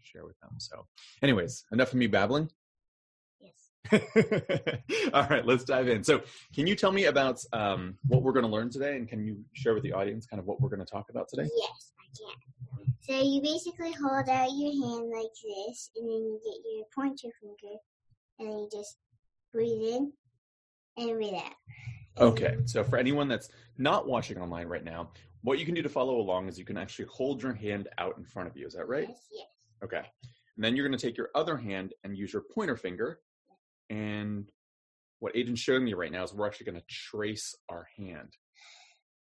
Share 0.00 0.26
with 0.26 0.38
them. 0.40 0.56
So 0.58 0.86
anyways 1.22 1.64
enough 1.72 1.92
of 1.92 1.94
me 1.94 2.08
babbling 2.08 2.50
All 5.12 5.26
right, 5.28 5.44
let's 5.44 5.64
dive 5.64 5.88
in. 5.88 6.04
So, 6.04 6.22
can 6.54 6.66
you 6.66 6.74
tell 6.74 6.92
me 6.92 7.06
about 7.06 7.44
um, 7.52 7.96
what 8.06 8.22
we're 8.22 8.32
going 8.32 8.44
to 8.44 8.50
learn 8.50 8.70
today, 8.70 8.96
and 8.96 9.08
can 9.08 9.24
you 9.24 9.44
share 9.52 9.74
with 9.74 9.82
the 9.82 9.92
audience 9.92 10.26
kind 10.26 10.40
of 10.40 10.46
what 10.46 10.60
we're 10.60 10.68
going 10.68 10.84
to 10.84 10.90
talk 10.90 11.10
about 11.10 11.28
today? 11.28 11.48
Yes, 11.56 11.92
I 12.00 12.06
can. 12.16 12.52
So 13.00 13.20
you 13.20 13.42
basically 13.42 13.92
hold 13.92 14.28
out 14.28 14.48
your 14.52 14.70
hand 14.70 15.10
like 15.10 15.32
this, 15.42 15.90
and 15.96 16.08
then 16.08 16.18
you 16.18 16.40
get 16.44 16.72
your 16.72 16.84
pointer 16.94 17.28
finger, 17.40 17.76
and 18.38 18.48
then 18.48 18.58
you 18.58 18.68
just 18.72 18.96
breathe 19.52 19.82
in 19.82 20.12
and 20.96 21.10
breathe 21.10 21.34
out. 21.34 21.54
Okay, 22.18 22.58
so 22.64 22.84
for 22.84 22.98
anyone 22.98 23.26
that's 23.26 23.48
not 23.78 24.06
watching 24.06 24.38
online 24.38 24.68
right 24.68 24.84
now, 24.84 25.10
what 25.42 25.58
you 25.58 25.66
can 25.66 25.74
do 25.74 25.82
to 25.82 25.88
follow 25.88 26.18
along 26.18 26.48
is 26.48 26.58
you 26.58 26.64
can 26.64 26.76
actually 26.76 27.06
hold 27.10 27.42
your 27.42 27.52
hand 27.52 27.88
out 27.98 28.16
in 28.18 28.24
front 28.24 28.48
of 28.48 28.56
you. 28.56 28.66
Is 28.66 28.74
that 28.74 28.86
right? 28.86 29.08
Yes, 29.08 29.26
yes. 29.32 29.46
Okay. 29.82 30.02
And 30.56 30.64
then 30.64 30.76
you're 30.76 30.86
going 30.86 30.96
to 30.96 31.04
take 31.04 31.16
your 31.16 31.30
other 31.34 31.56
hand 31.56 31.94
and 32.04 32.16
use 32.16 32.32
your 32.32 32.42
pointer 32.54 32.76
finger 32.76 33.18
and 33.90 34.50
what 35.20 35.34
Aiden's 35.34 35.60
showing 35.60 35.84
me 35.84 35.94
right 35.94 36.10
now 36.10 36.24
is 36.24 36.34
we're 36.34 36.46
actually 36.46 36.66
going 36.66 36.80
to 36.80 36.86
trace 36.88 37.54
our 37.68 37.86
hand. 37.96 38.36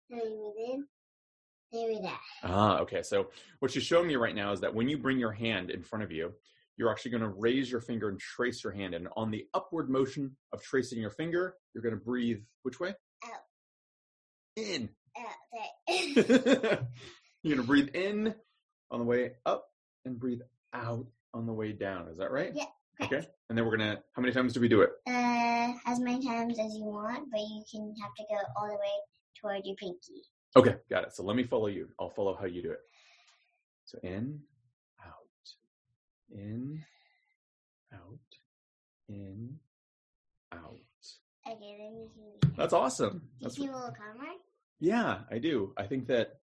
There 0.10 1.88
we 1.88 2.00
go. 2.02 2.12
Ah, 2.44 2.80
okay. 2.80 3.02
So 3.02 3.30
what 3.60 3.72
she's 3.72 3.84
showing 3.84 4.08
me 4.08 4.16
right 4.16 4.36
now 4.36 4.52
is 4.52 4.62
that 4.62 4.76
when 4.76 4.90
you 4.90 4.98
bring 4.98 5.18
your 5.18 5.32
hand 5.32 5.72
in 5.72 5.82
front 5.82 6.04
of 6.04 6.12
you, 6.12 6.34
you're 6.78 6.92
actually 6.92 7.12
going 7.12 7.24
to 7.24 7.30
raise 7.30 7.72
your 7.72 7.82
finger 7.82 8.10
and 8.10 8.20
trace 8.20 8.64
your 8.64 8.74
hand. 8.74 8.94
And 8.94 9.08
on 9.16 9.32
the 9.32 9.48
upward 9.54 9.90
motion 9.90 10.36
of 10.52 10.62
tracing 10.64 11.00
your 11.00 11.12
finger, 11.12 11.56
you're 11.74 11.84
going 11.84 11.96
to 11.96 12.04
breathe 12.04 12.42
which 12.64 12.80
way? 12.80 12.96
Out. 13.26 13.42
In. 14.56 14.90
Out. 15.18 15.34
you're 17.44 17.56
going 17.56 17.58
to 17.58 17.64
breathe 17.64 17.90
in 17.96 18.34
on 18.92 19.00
the 19.00 19.06
way 19.06 19.34
up 19.46 19.66
and 20.06 20.20
breathe 20.20 20.42
out 20.74 21.08
on 21.34 21.46
the 21.46 21.54
way 21.54 21.72
down. 21.72 22.08
Is 22.08 22.18
that 22.18 22.32
right? 22.32 22.52
Yeah. 22.54 22.66
Okay. 23.02 23.28
And 23.50 23.58
then 23.58 23.66
we're 23.66 23.78
gonna. 23.78 24.02
How 24.14 24.22
many 24.22 24.34
times 24.34 24.54
do 24.54 24.60
we 24.60 24.68
do 24.68 24.82
it? 24.82 24.92
Uh, 25.08 25.74
as 25.86 26.00
many 26.00 26.26
times 26.26 26.60
as 26.60 26.76
you 26.76 26.86
want, 26.86 27.30
but 27.32 27.40
you 27.40 27.64
can 27.72 27.94
have 28.02 28.14
to 28.16 28.24
go 28.30 28.38
all 28.56 28.68
the 28.68 28.74
way 28.74 28.96
toward 29.40 29.66
your 29.66 29.76
pinky. 29.76 30.24
Okay, 30.56 30.76
got 30.90 31.04
it. 31.04 31.14
So 31.14 31.24
let 31.24 31.36
me 31.36 31.44
follow 31.44 31.68
you. 31.68 31.90
I'll 32.00 32.10
follow 32.10 32.36
how 32.36 32.46
you 32.46 32.62
do 32.62 32.72
it. 32.72 32.80
So 33.86 33.98
in, 34.04 34.40
out, 35.04 35.50
in, 36.32 36.84
out, 37.94 38.20
in, 39.10 39.58
out. 40.54 40.78
Okay, 41.46 41.58
then 41.60 41.98
you 41.98 42.10
can. 42.42 42.54
That's 42.56 42.74
awesome. 42.74 43.24
Do 43.40 43.46
you 43.46 43.50
feel 43.52 43.76
a 43.76 43.76
little 43.76 43.94
yeah, 44.84 45.20
I 45.32 45.38
do. 45.38 45.74
I 45.78 45.84
think 45.88 46.08
that. 46.08 46.42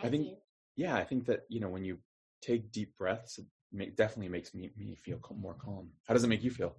I 0.00 0.08
think- 0.08 0.26
do. 0.26 0.36
Yeah, 0.74 0.96
I 0.96 1.04
think 1.04 1.26
that 1.26 1.44
you 1.48 1.60
know 1.60 1.68
when 1.68 1.84
you 1.84 1.98
take 2.40 2.72
deep 2.72 2.96
breaths, 2.96 3.38
make, 3.72 3.96
definitely 3.96 4.28
makes 4.28 4.54
me 4.54 4.70
me 4.76 4.94
feel 4.94 5.18
more 5.36 5.54
calm. 5.54 5.90
How 6.06 6.14
does 6.14 6.24
it 6.24 6.28
make 6.28 6.42
you 6.42 6.50
feel? 6.50 6.74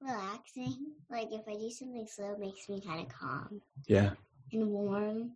Relaxing. 0.00 0.92
Like 1.10 1.28
if 1.32 1.42
I 1.48 1.54
do 1.54 1.70
something 1.70 2.06
slow, 2.08 2.32
it 2.32 2.38
makes 2.38 2.68
me 2.68 2.80
kind 2.80 3.00
of 3.02 3.08
calm 3.08 3.60
Yeah. 3.86 4.12
and 4.52 4.68
warm. 4.68 5.32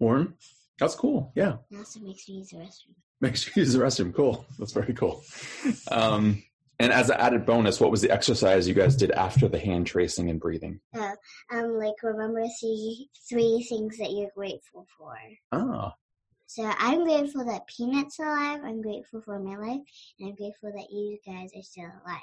Warm. 0.00 0.34
That's 0.78 0.94
cool. 0.94 1.32
Yeah. 1.36 1.56
It 1.70 1.78
also 1.78 2.00
makes 2.00 2.28
me 2.28 2.36
use 2.38 2.48
the 2.50 2.56
restroom. 2.58 2.94
Makes 3.20 3.46
you 3.46 3.52
use 3.62 3.72
the 3.72 3.78
restroom. 3.78 4.12
Cool. 4.12 4.44
That's 4.58 4.72
very 4.72 4.92
cool. 4.94 5.22
Um, 5.92 6.42
and 6.80 6.92
as 6.92 7.08
an 7.08 7.20
added 7.20 7.46
bonus, 7.46 7.78
what 7.80 7.92
was 7.92 8.00
the 8.00 8.10
exercise 8.10 8.66
you 8.66 8.74
guys 8.74 8.96
did 8.96 9.12
after 9.12 9.46
the 9.46 9.60
hand 9.60 9.86
tracing 9.86 10.28
and 10.28 10.40
breathing? 10.40 10.80
Um, 10.92 11.78
like 11.78 11.94
remember 12.02 12.42
three 12.58 13.08
three 13.28 13.64
things 13.68 13.98
that 13.98 14.10
you're 14.10 14.32
grateful 14.34 14.88
for. 14.98 15.14
Ah, 15.52 15.94
So 16.52 16.70
I'm 16.76 17.04
grateful 17.04 17.46
that 17.46 17.66
Peanut's 17.66 18.18
alive. 18.18 18.60
I'm 18.62 18.82
grateful 18.82 19.22
for 19.22 19.38
my 19.38 19.56
life, 19.56 19.80
and 20.20 20.28
I'm 20.28 20.34
grateful 20.34 20.70
that 20.70 20.90
you 20.90 21.16
guys 21.24 21.48
are 21.56 21.62
still 21.62 21.84
alive. 22.04 22.20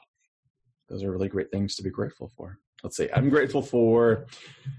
those 0.87 1.01
are 1.01 1.11
really 1.11 1.29
great 1.29 1.49
things 1.49 1.75
to 1.75 1.81
be 1.81 1.89
grateful 1.89 2.31
for. 2.37 2.59
Let's 2.83 2.95
see. 2.95 3.09
I'm 3.11 3.29
grateful 3.29 3.63
for 3.63 4.27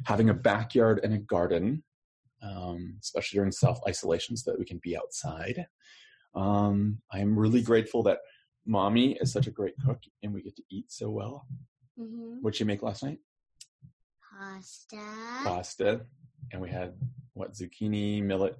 having 0.04 0.30
a 0.30 0.34
backyard 0.34 1.00
and 1.02 1.12
a 1.14 1.18
garden, 1.18 1.82
um, 2.44 2.94
especially 3.02 3.38
during 3.38 3.50
self 3.50 3.80
isolation, 3.88 4.36
so 4.36 4.52
that 4.52 4.58
we 4.60 4.64
can 4.64 4.78
be 4.84 4.96
outside. 4.96 5.66
Um, 6.36 7.00
I'm 7.10 7.36
really 7.36 7.60
grateful 7.60 8.04
that 8.04 8.20
mommy 8.66 9.18
is 9.20 9.32
such 9.32 9.48
a 9.48 9.50
great 9.50 9.74
cook 9.84 9.98
and 10.22 10.32
we 10.32 10.42
get 10.42 10.54
to 10.54 10.62
eat 10.70 10.92
so 10.92 11.10
well. 11.10 11.44
Mm-hmm. 11.98 12.36
What'd 12.40 12.60
you 12.60 12.66
make 12.66 12.84
last 12.84 13.02
night? 13.02 13.18
Pasta. 14.30 15.04
Pasta. 15.42 16.00
And 16.52 16.62
we 16.62 16.70
had 16.70 16.94
what 17.34 17.54
zucchini 17.54 18.22
millet 18.22 18.56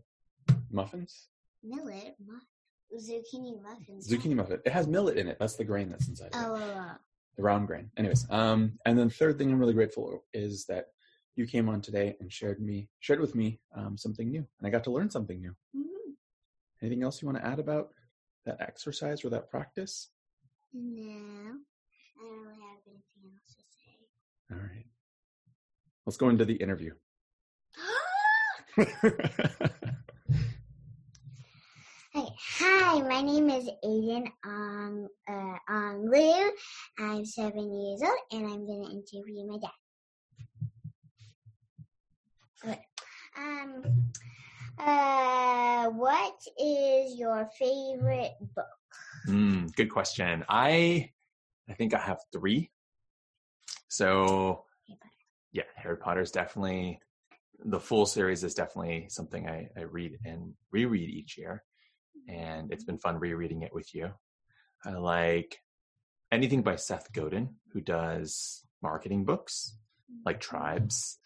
muffins? 0.71 1.29
Millet. 1.63 2.17
Mu- 2.25 2.99
zucchini 2.99 3.61
muffins. 3.63 4.09
Zucchini 4.09 4.35
muffin. 4.35 4.61
It 4.65 4.73
has 4.73 4.87
millet 4.87 5.17
in 5.17 5.29
it. 5.29 5.39
That's 5.39 5.57
the 5.57 5.65
grain 5.65 5.89
that's 5.89 6.09
inside. 6.09 6.27
it. 6.29 6.35
Oh, 6.37 6.55
oh, 6.57 6.75
oh. 6.77 6.93
the 7.37 7.43
round 7.43 7.67
grain. 7.67 7.91
Anyways, 7.97 8.27
um, 8.31 8.79
and 8.85 8.99
then 8.99 9.11
third 9.11 9.39
thing 9.39 9.51
I'm 9.51 9.59
really 9.59 9.75
grateful 9.75 10.25
is 10.33 10.65
that 10.67 10.87
you 11.37 11.47
came 11.47 11.69
on 11.69 11.81
today 11.81 12.17
and 12.21 12.33
shared 12.33 12.61
me 12.61 12.89
shared 12.99 13.21
with 13.21 13.35
me 13.35 13.61
um, 13.75 13.97
something 13.97 14.29
new, 14.31 14.47
and 14.59 14.67
I 14.67 14.71
got 14.71 14.85
to 14.85 14.91
learn 14.91 15.11
something 15.11 15.41
new. 15.41 15.55
Mhm. 15.77 16.15
Anything 16.83 17.03
else 17.03 17.23
you 17.23 17.27
want 17.27 17.39
to 17.39 17.47
add 17.47 17.59
about 17.59 17.91
that 18.47 18.61
exercise 18.61 19.25
or 19.25 19.31
that 19.31 19.51
practice? 19.51 20.11
No, 20.73 21.03
I 21.03 22.23
don't 22.23 22.41
really 22.41 22.55
have 22.61 22.81
anything 22.87 23.33
else 23.35 23.55
to 23.57 23.65
say. 23.69 24.09
All 24.51 24.59
right. 24.59 24.87
Let's 26.07 26.17
go 26.17 26.29
into 26.31 26.45
the 26.45 26.55
interview. 26.55 26.95
Hi, 32.39 33.01
my 33.03 33.23
name 33.23 33.51
is 33.51 33.69
Aiden 33.85 34.31
Ong, 34.47 35.09
uh, 35.29 35.57
Ong 35.69 36.11
Lew. 36.11 36.53
I'm 36.99 37.25
seven 37.25 37.75
years 37.75 38.03
old 38.03 38.19
and 38.31 38.47
I'm 38.47 38.67
going 38.67 38.85
to 38.85 38.91
interview 38.91 39.47
my 39.47 39.59
dad. 39.59 39.71
Okay. 42.65 42.87
Um, 43.39 44.13
uh, 44.79 45.89
what 45.91 46.35
is 46.59 47.19
your 47.19 47.49
favorite 47.59 48.35
book? 48.55 48.67
Mm, 49.27 49.75
good 49.75 49.91
question. 49.91 50.45
I 50.49 51.11
I 51.69 51.75
think 51.75 51.95
I 51.95 51.99
have 51.99 52.19
three. 52.33 52.71
So 53.89 54.65
Harry 54.89 54.99
yeah, 55.53 55.65
Harry 55.77 55.97
Potter 55.97 56.21
is 56.21 56.31
definitely 56.31 57.01
the 57.65 57.81
full 57.81 58.07
series 58.07 58.45
is 58.45 58.55
definitely 58.55 59.07
something 59.09 59.49
I, 59.49 59.69
I 59.77 59.83
read 59.83 60.19
and 60.25 60.55
reread 60.71 61.11
each 61.11 61.37
year. 61.37 61.63
And 62.29 62.73
it's 62.73 62.85
been 62.85 62.99
fun 62.99 63.19
rereading 63.19 63.63
it 63.63 63.75
with 63.75 63.95
you. 63.95 64.11
I 64.85 64.93
like 64.93 65.61
anything 66.33 66.63
by 66.63 66.77
Seth 66.77 67.13
Godin, 67.13 67.57
who 67.73 67.81
does 67.81 68.65
marketing 68.83 69.25
books 69.25 69.77
like 70.25 70.41
Tribes. 70.41 71.19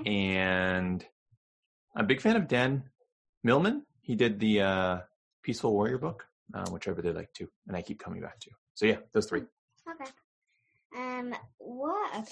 Okay. 0.00 0.10
And 0.10 1.04
I'm 1.96 2.04
a 2.04 2.08
big 2.08 2.20
fan 2.20 2.36
of 2.36 2.48
Dan 2.48 2.84
Millman. 3.42 3.84
He 4.00 4.14
did 4.14 4.38
the 4.38 4.60
uh, 4.60 4.98
Peaceful 5.42 5.72
Warrior 5.72 5.98
book, 5.98 6.24
uh, 6.54 6.68
which 6.70 6.88
I 6.88 6.92
really 6.92 7.12
like 7.12 7.32
too, 7.32 7.48
and 7.66 7.76
I 7.76 7.82
keep 7.82 7.98
coming 7.98 8.20
back 8.20 8.38
to. 8.40 8.50
So 8.74 8.86
yeah, 8.86 8.98
those 9.12 9.26
three. 9.26 9.42
Okay. 9.88 10.10
Um, 10.96 11.34
what? 11.58 12.28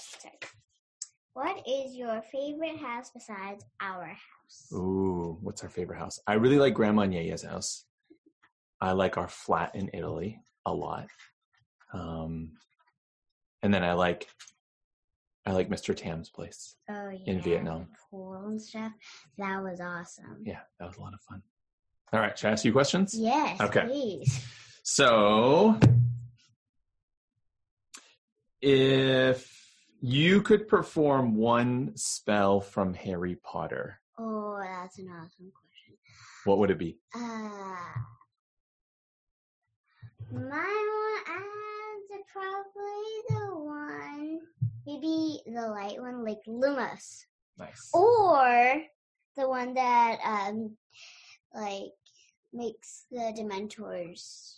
What 1.33 1.57
is 1.67 1.95
your 1.95 2.21
favorite 2.31 2.77
house 2.79 3.11
besides 3.13 3.63
our 3.81 4.07
house? 4.07 4.73
Ooh, 4.73 5.37
what's 5.41 5.63
our 5.63 5.69
favorite 5.69 5.99
house? 5.99 6.19
I 6.27 6.33
really 6.33 6.57
like 6.57 6.73
Grandma 6.73 7.03
Yaya's 7.03 7.43
house. 7.43 7.85
I 8.81 8.91
like 8.93 9.17
our 9.17 9.27
flat 9.27 9.75
in 9.75 9.89
Italy 9.93 10.41
a 10.65 10.73
lot. 10.73 11.07
Um, 11.93 12.51
and 13.61 13.73
then 13.73 13.83
I 13.83 13.93
like 13.93 14.27
I 15.45 15.51
like 15.53 15.69
Mr. 15.69 15.95
Tam's 15.95 16.29
place. 16.29 16.75
Oh 16.89 17.09
yeah, 17.09 17.33
in 17.33 17.41
Vietnam. 17.41 17.87
pool 18.11 18.45
and 18.47 18.61
stuff. 18.61 18.91
That 19.37 19.63
was 19.63 19.81
awesome. 19.81 20.43
Yeah, 20.45 20.59
that 20.79 20.87
was 20.87 20.97
a 20.97 21.01
lot 21.01 21.13
of 21.13 21.21
fun. 21.21 21.41
All 22.13 22.19
right, 22.19 22.37
should 22.37 22.47
I 22.49 22.51
ask 22.51 22.65
you 22.65 22.71
questions? 22.71 23.13
Yes, 23.17 23.59
Okay. 23.61 23.85
please. 23.85 24.45
So, 24.83 25.77
if 28.61 29.49
you 30.01 30.41
could 30.41 30.67
perform 30.67 31.35
one 31.35 31.91
spell 31.95 32.61
from 32.61 32.93
Harry 32.93 33.35
Potter, 33.43 33.99
Oh, 34.17 34.59
that's 34.61 34.97
an 34.99 35.07
awesome 35.09 35.51
question. 35.53 35.95
what 36.45 36.57
would 36.57 36.71
it 36.71 36.77
be? 36.79 36.97
Uh, 37.15 37.75
my 40.31 41.21
one 41.27 42.19
is 42.19 42.25
probably 42.31 43.09
the 43.29 43.55
one, 43.55 44.39
maybe 44.85 45.41
the 45.45 45.67
light 45.67 45.99
one, 45.99 46.23
like 46.25 46.37
Lumos, 46.47 47.25
Nice. 47.57 47.89
or 47.93 48.81
the 49.37 49.47
one 49.49 49.73
that 49.73 50.17
um, 50.25 50.75
like 51.53 51.91
makes 52.53 53.05
the 53.11 53.33
Dementors. 53.37 54.55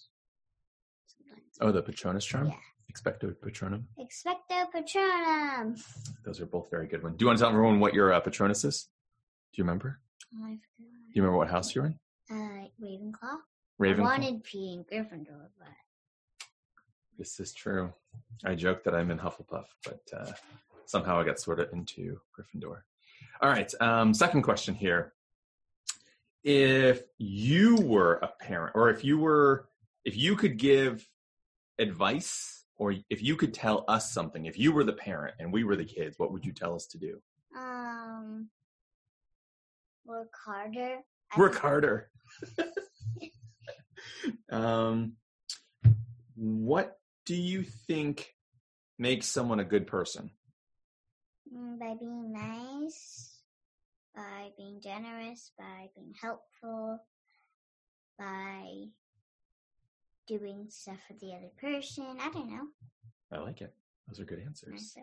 Sometimes. 1.08 1.58
Oh, 1.62 1.72
the 1.72 1.82
Patronus 1.82 2.26
charm? 2.26 2.48
Yeah. 2.48 2.56
Expecto 2.92 3.34
Patronum. 3.36 3.84
Expecto 3.98 4.66
Patronum. 4.76 5.82
Those 6.26 6.42
are 6.42 6.46
both 6.46 6.70
very 6.70 6.88
good 6.88 7.04
ones. 7.04 7.16
Do 7.18 7.24
you 7.24 7.28
want 7.28 7.40
to 7.40 7.44
tell 7.44 7.52
everyone 7.52 7.80
what 7.80 7.94
your 7.94 8.12
uh, 8.12 8.20
Patronus 8.20 8.66
is? 8.66 8.90
Do 9.54 9.60
you 9.60 9.64
remember? 9.64 10.00
Oh, 10.36 10.46
I 10.46 10.50
Do 10.78 10.84
you 11.14 11.22
remember 11.22 11.38
what 11.38 11.50
house 11.50 11.74
you're 11.74 11.86
in? 11.86 12.00
Uh, 12.30 12.66
Ravenclaw. 12.82 13.38
Ravenclaw. 13.82 14.00
I 14.00 14.02
wanted 14.04 14.44
P 14.44 14.74
in 14.74 14.84
Gryffindor, 14.84 15.48
but 15.58 15.68
This 17.18 17.40
is 17.40 17.54
true. 17.54 17.92
I 18.46 18.56
joke 18.56 18.84
that 18.84 18.94
I'm 18.94 19.10
in 19.12 19.18
Hufflepuff, 19.18 19.66
but 19.84 20.02
uh, 20.16 20.32
somehow 20.86 21.20
I 21.20 21.24
got 21.24 21.40
sorted 21.40 21.70
into 21.74 22.20
Gryffindor. 22.38 22.82
All 23.42 23.50
right. 23.50 23.74
Um, 23.82 24.14
second 24.14 24.44
question 24.44 24.76
here: 24.76 25.14
If 26.44 27.04
you 27.18 27.76
were 27.78 28.16
a 28.22 28.28
parent, 28.28 28.74
or 28.76 28.90
if 28.90 29.04
you 29.04 29.18
were, 29.18 29.68
if 30.06 30.16
you 30.16 30.36
could 30.36 30.58
give 30.58 31.08
advice, 31.80 32.66
or 32.78 32.94
if 33.10 33.24
you 33.24 33.36
could 33.36 33.54
tell 33.54 33.84
us 33.88 34.12
something, 34.14 34.46
if 34.46 34.60
you 34.60 34.72
were 34.72 34.84
the 34.84 34.94
parent 34.94 35.36
and 35.40 35.52
we 35.52 35.64
were 35.64 35.76
the 35.76 35.86
kids, 35.86 36.20
what 36.20 36.32
would 36.32 36.46
you 36.46 36.52
tell 36.54 36.76
us 36.76 36.86
to 36.88 36.98
do? 37.00 37.20
um, 37.58 38.48
work 40.06 40.32
harder. 40.46 41.00
I 41.34 41.40
Work 41.40 41.56
harder. 41.56 42.10
um, 44.50 45.14
what 46.36 46.98
do 47.26 47.36
you 47.36 47.64
think 47.64 48.34
makes 48.98 49.28
someone 49.28 49.60
a 49.60 49.66
good 49.66 49.88
person? 49.88 50.32
Mm, 51.54 51.80
by 51.80 51.96
being 52.00 52.32
nice, 52.32 53.42
by 54.16 54.50
being 54.58 54.82
generous, 54.82 55.52
by 55.58 55.90
being 55.96 56.14
helpful, 56.22 57.00
by 58.18 58.86
doing 60.28 60.68
stuff 60.70 60.98
for 61.08 61.14
the 61.14 61.34
other 61.34 61.52
person. 61.60 62.18
I 62.20 62.30
don't 62.30 62.50
know. 62.50 62.68
I 63.32 63.40
like 63.40 63.62
it. 63.62 63.74
Those 64.08 64.20
are 64.20 64.26
good 64.26 64.42
answers. 64.46 64.96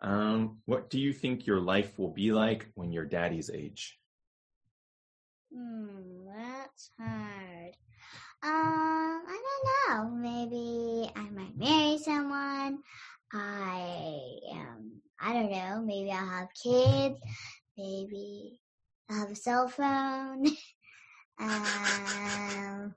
Um, 0.00 0.58
what 0.66 0.90
do 0.90 1.00
you 1.00 1.12
think 1.12 1.46
your 1.46 1.60
life 1.60 1.98
will 1.98 2.10
be 2.12 2.32
like 2.32 2.66
when 2.74 2.92
you're 2.92 3.04
daddy's 3.04 3.50
age? 3.50 3.98
Hmm, 5.52 6.26
that's 6.26 6.90
hard. 6.98 7.74
Um, 8.42 9.22
I 9.26 9.42
don't 9.46 9.64
know. 9.88 10.10
Maybe 10.10 11.10
I 11.16 11.30
might 11.30 11.56
marry 11.56 11.98
someone. 11.98 12.78
I 13.32 14.38
um, 14.52 15.00
I 15.20 15.32
don't 15.32 15.50
know. 15.50 15.82
Maybe 15.84 16.10
I'll 16.10 16.26
have 16.26 16.48
kids. 16.62 17.18
Maybe 17.76 18.60
I'll 19.10 19.20
have 19.20 19.30
a 19.30 19.34
cell 19.34 19.68
phone. 19.68 20.46
um, 21.40 22.94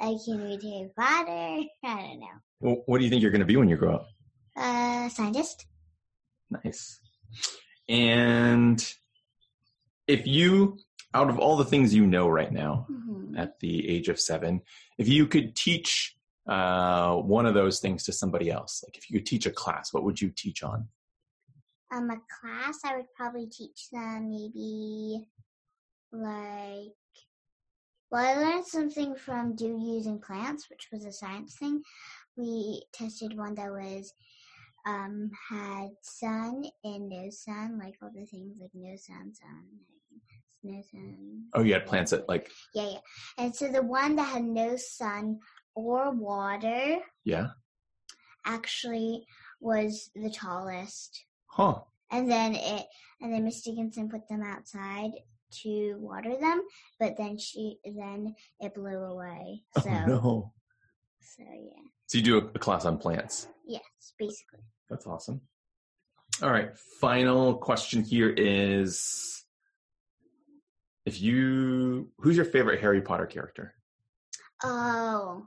I 0.00 0.16
can 0.24 0.42
read 0.42 0.62
Harry 0.62 0.90
Potter. 0.96 1.64
I 1.84 2.00
don't 2.02 2.20
know. 2.20 2.26
Well, 2.60 2.82
what 2.86 2.98
do 2.98 3.04
you 3.04 3.10
think 3.10 3.22
you're 3.22 3.30
going 3.30 3.40
to 3.40 3.46
be 3.46 3.56
when 3.56 3.68
you 3.68 3.76
grow 3.76 3.94
up? 3.94 4.06
Uh, 4.56 5.08
scientist. 5.08 5.66
Nice. 6.50 7.00
And 7.88 8.84
if 10.06 10.26
you, 10.26 10.78
out 11.14 11.30
of 11.30 11.38
all 11.38 11.56
the 11.56 11.64
things 11.64 11.94
you 11.94 12.06
know 12.06 12.28
right 12.28 12.52
now 12.52 12.86
hmm 12.88 13.36
at 13.36 13.58
the 13.58 13.88
age 13.88 14.08
of 14.08 14.20
seven, 14.20 14.62
if 14.96 15.08
you 15.08 15.26
could 15.26 15.56
teach 15.56 16.16
uh, 16.48 17.16
one 17.16 17.46
of 17.46 17.54
those 17.54 17.80
things 17.80 18.04
to 18.04 18.12
somebody 18.12 18.48
else, 18.50 18.84
like 18.86 18.96
if 18.96 19.10
you 19.10 19.18
could 19.18 19.26
teach 19.26 19.46
a 19.46 19.50
class, 19.50 19.92
what 19.92 20.04
would 20.04 20.20
you 20.20 20.30
teach 20.30 20.62
on? 20.62 20.86
Um, 21.92 22.10
a 22.10 22.20
class, 22.40 22.78
I 22.84 22.96
would 22.96 23.12
probably 23.16 23.46
teach 23.46 23.88
them 23.90 24.30
maybe 24.30 25.26
like. 26.12 26.92
Well, 28.10 28.24
I 28.24 28.40
learned 28.40 28.66
something 28.66 29.16
from 29.16 29.56
Do 29.56 29.66
Using 29.66 30.20
Plants, 30.20 30.70
which 30.70 30.88
was 30.92 31.04
a 31.04 31.10
science 31.12 31.56
thing. 31.56 31.82
We 32.36 32.84
tested 32.92 33.36
one 33.36 33.54
that 33.56 33.72
was 33.72 34.12
um 34.86 35.30
had 35.50 35.88
sun 36.02 36.64
and 36.84 37.08
no 37.08 37.30
sun, 37.30 37.80
like 37.82 37.96
all 38.02 38.10
the 38.14 38.26
things 38.26 38.58
like 38.60 38.70
no 38.74 38.94
sun, 38.96 39.32
sun, 39.34 39.64
no 40.64 40.82
sun. 40.90 41.16
Um, 41.18 41.44
oh, 41.54 41.62
you 41.62 41.72
had 41.74 41.86
plants 41.86 42.10
that 42.10 42.28
like, 42.28 42.50
Yeah, 42.74 42.88
yeah. 42.90 42.98
And 43.38 43.54
so 43.54 43.68
the 43.68 43.82
one 43.82 44.16
that 44.16 44.24
had 44.28 44.44
no 44.44 44.76
sun 44.76 45.38
or 45.74 46.10
water 46.12 46.98
yeah, 47.24 47.48
actually 48.44 49.26
was 49.60 50.10
the 50.14 50.30
tallest. 50.30 51.24
huh? 51.46 51.80
and 52.10 52.30
then 52.30 52.54
it 52.54 52.86
and 53.20 53.32
then 53.32 53.44
Miss 53.44 53.62
Dickinson 53.62 54.08
put 54.08 54.28
them 54.28 54.42
outside 54.42 55.10
to 55.62 55.94
water 55.98 56.36
them, 56.40 56.62
but 56.98 57.16
then 57.16 57.38
she 57.38 57.78
then 57.84 58.34
it 58.60 58.74
blew 58.74 58.96
away. 58.98 59.62
Oh, 59.76 59.80
so 59.80 59.90
oh 59.90 60.06
no! 60.06 60.52
so 61.20 61.42
yeah. 61.42 61.82
So 62.06 62.18
you 62.18 62.24
do 62.24 62.38
a, 62.38 62.44
a 62.54 62.58
class 62.58 62.84
on 62.84 62.98
plants. 62.98 63.48
Yes, 63.66 63.82
basically. 64.18 64.60
That's 64.90 65.06
awesome. 65.06 65.40
All 66.42 66.50
right. 66.50 66.76
Final 67.00 67.54
question 67.54 68.02
here 68.02 68.30
is 68.30 69.43
if 71.06 71.20
you 71.20 72.10
who's 72.18 72.36
your 72.36 72.44
favorite 72.46 72.80
Harry 72.80 73.00
Potter 73.02 73.26
character? 73.26 73.74
Oh. 74.62 75.46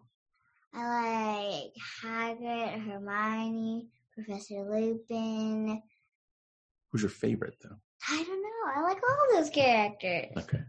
I 0.73 1.63
like 1.63 1.73
Hagrid, 2.03 2.85
Hermione, 2.85 3.87
Professor 4.13 4.63
Lupin. 4.69 5.81
Who's 6.91 7.01
your 7.01 7.09
favorite 7.09 7.55
though? 7.63 7.75
I 8.09 8.23
don't 8.23 8.41
know. 8.43 8.71
I 8.75 8.81
like 8.81 8.97
all 9.09 9.35
those 9.39 9.49
characters. 9.49 10.25
Okay. 10.37 10.59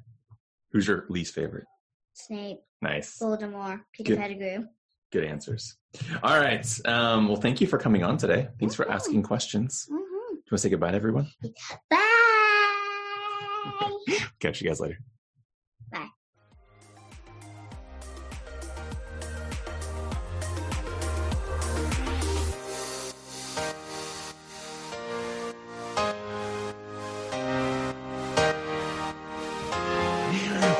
Who's 0.73 0.87
your 0.87 1.05
least 1.09 1.35
favorite? 1.35 1.67
Snape, 2.15 2.59
Nice. 2.83 3.19
Voldemort, 3.19 3.81
Peter 3.93 4.15
Good. 4.15 4.19
Pettigrew. 4.19 4.65
Good 5.13 5.25
answers. 5.25 5.77
All 6.23 6.39
right. 6.39 6.67
Um, 6.87 7.29
well, 7.29 7.37
thank 7.41 7.61
you 7.61 7.67
for 7.67 7.79
coming 7.79 8.03
on 8.03 8.17
today. 8.19 8.49
Thanks 8.59 8.75
for 8.75 8.91
asking 8.91 9.23
questions. 9.23 9.87
hmm 9.89 9.97
Do 9.97 10.03
you 10.03 10.35
want 10.35 10.45
to 10.51 10.59
say 10.59 10.69
goodbye 10.71 10.91
to 10.93 10.97
everyone? 10.97 11.29
Bye. 11.91 12.05
Catch 14.41 14.61
you 14.61 14.69
guys 14.69 14.81
later. 14.81 14.99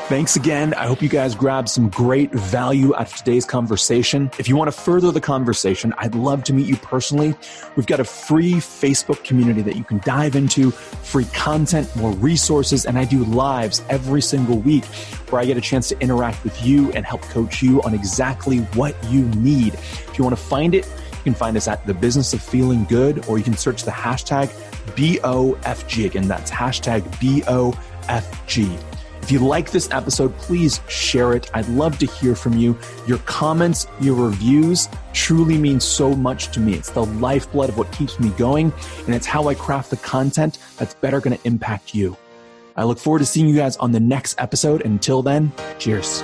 Thanks 0.09 0.35
again. 0.35 0.73
I 0.73 0.87
hope 0.87 1.03
you 1.03 1.07
guys 1.07 1.35
grabbed 1.35 1.69
some 1.69 1.87
great 1.87 2.31
value 2.31 2.95
out 2.95 3.01
of 3.01 3.15
today's 3.15 3.45
conversation. 3.45 4.31
If 4.39 4.47
you 4.47 4.55
want 4.55 4.67
to 4.73 4.75
further 4.75 5.11
the 5.11 5.21
conversation, 5.21 5.93
I'd 5.99 6.15
love 6.15 6.43
to 6.45 6.53
meet 6.53 6.65
you 6.65 6.77
personally. 6.77 7.35
We've 7.75 7.85
got 7.85 7.99
a 7.99 8.03
free 8.03 8.53
Facebook 8.53 9.23
community 9.23 9.61
that 9.61 9.75
you 9.75 9.83
can 9.83 9.99
dive 9.99 10.35
into, 10.35 10.71
free 10.71 11.25
content, 11.25 11.95
more 11.95 12.11
resources, 12.13 12.87
and 12.87 12.97
I 12.97 13.05
do 13.05 13.23
lives 13.23 13.83
every 13.87 14.23
single 14.23 14.57
week 14.57 14.83
where 15.29 15.43
I 15.43 15.45
get 15.45 15.57
a 15.57 15.61
chance 15.61 15.89
to 15.89 15.99
interact 15.99 16.43
with 16.43 16.59
you 16.65 16.91
and 16.93 17.05
help 17.05 17.21
coach 17.21 17.61
you 17.61 17.79
on 17.83 17.93
exactly 17.93 18.61
what 18.73 18.95
you 19.09 19.25
need. 19.35 19.75
If 19.75 20.17
you 20.17 20.23
want 20.23 20.35
to 20.35 20.43
find 20.43 20.73
it, 20.73 20.87
you 20.87 21.23
can 21.23 21.35
find 21.35 21.55
us 21.55 21.67
at 21.67 21.85
the 21.85 21.93
business 21.93 22.33
of 22.33 22.41
feeling 22.41 22.85
good, 22.85 23.27
or 23.27 23.37
you 23.37 23.43
can 23.43 23.55
search 23.55 23.83
the 23.83 23.91
hashtag 23.91 24.47
BOFG. 24.95 26.05
Again, 26.07 26.27
that's 26.27 26.49
hashtag 26.49 27.03
BOFG. 27.21 28.88
If 29.29 29.33
you 29.33 29.45
like 29.45 29.69
this 29.69 29.91
episode, 29.91 30.35
please 30.39 30.81
share 30.87 31.33
it. 31.33 31.51
I'd 31.53 31.69
love 31.69 31.99
to 31.99 32.07
hear 32.07 32.33
from 32.33 32.57
you. 32.57 32.75
Your 33.05 33.19
comments, 33.19 33.85
your 34.01 34.15
reviews 34.15 34.89
truly 35.13 35.55
mean 35.55 35.79
so 35.79 36.15
much 36.15 36.51
to 36.53 36.59
me. 36.59 36.73
It's 36.73 36.89
the 36.89 37.05
lifeblood 37.05 37.69
of 37.69 37.77
what 37.77 37.91
keeps 37.91 38.19
me 38.19 38.29
going, 38.29 38.73
and 39.05 39.13
it's 39.13 39.27
how 39.27 39.47
I 39.47 39.53
craft 39.53 39.91
the 39.91 39.97
content 39.97 40.57
that's 40.77 40.95
better 40.95 41.21
going 41.21 41.37
to 41.37 41.47
impact 41.47 41.93
you. 41.93 42.17
I 42.75 42.85
look 42.85 42.97
forward 42.97 43.19
to 43.19 43.25
seeing 43.25 43.47
you 43.47 43.55
guys 43.55 43.77
on 43.77 43.91
the 43.91 43.99
next 43.99 44.41
episode. 44.41 44.83
Until 44.83 45.21
then, 45.21 45.51
cheers. 45.77 46.23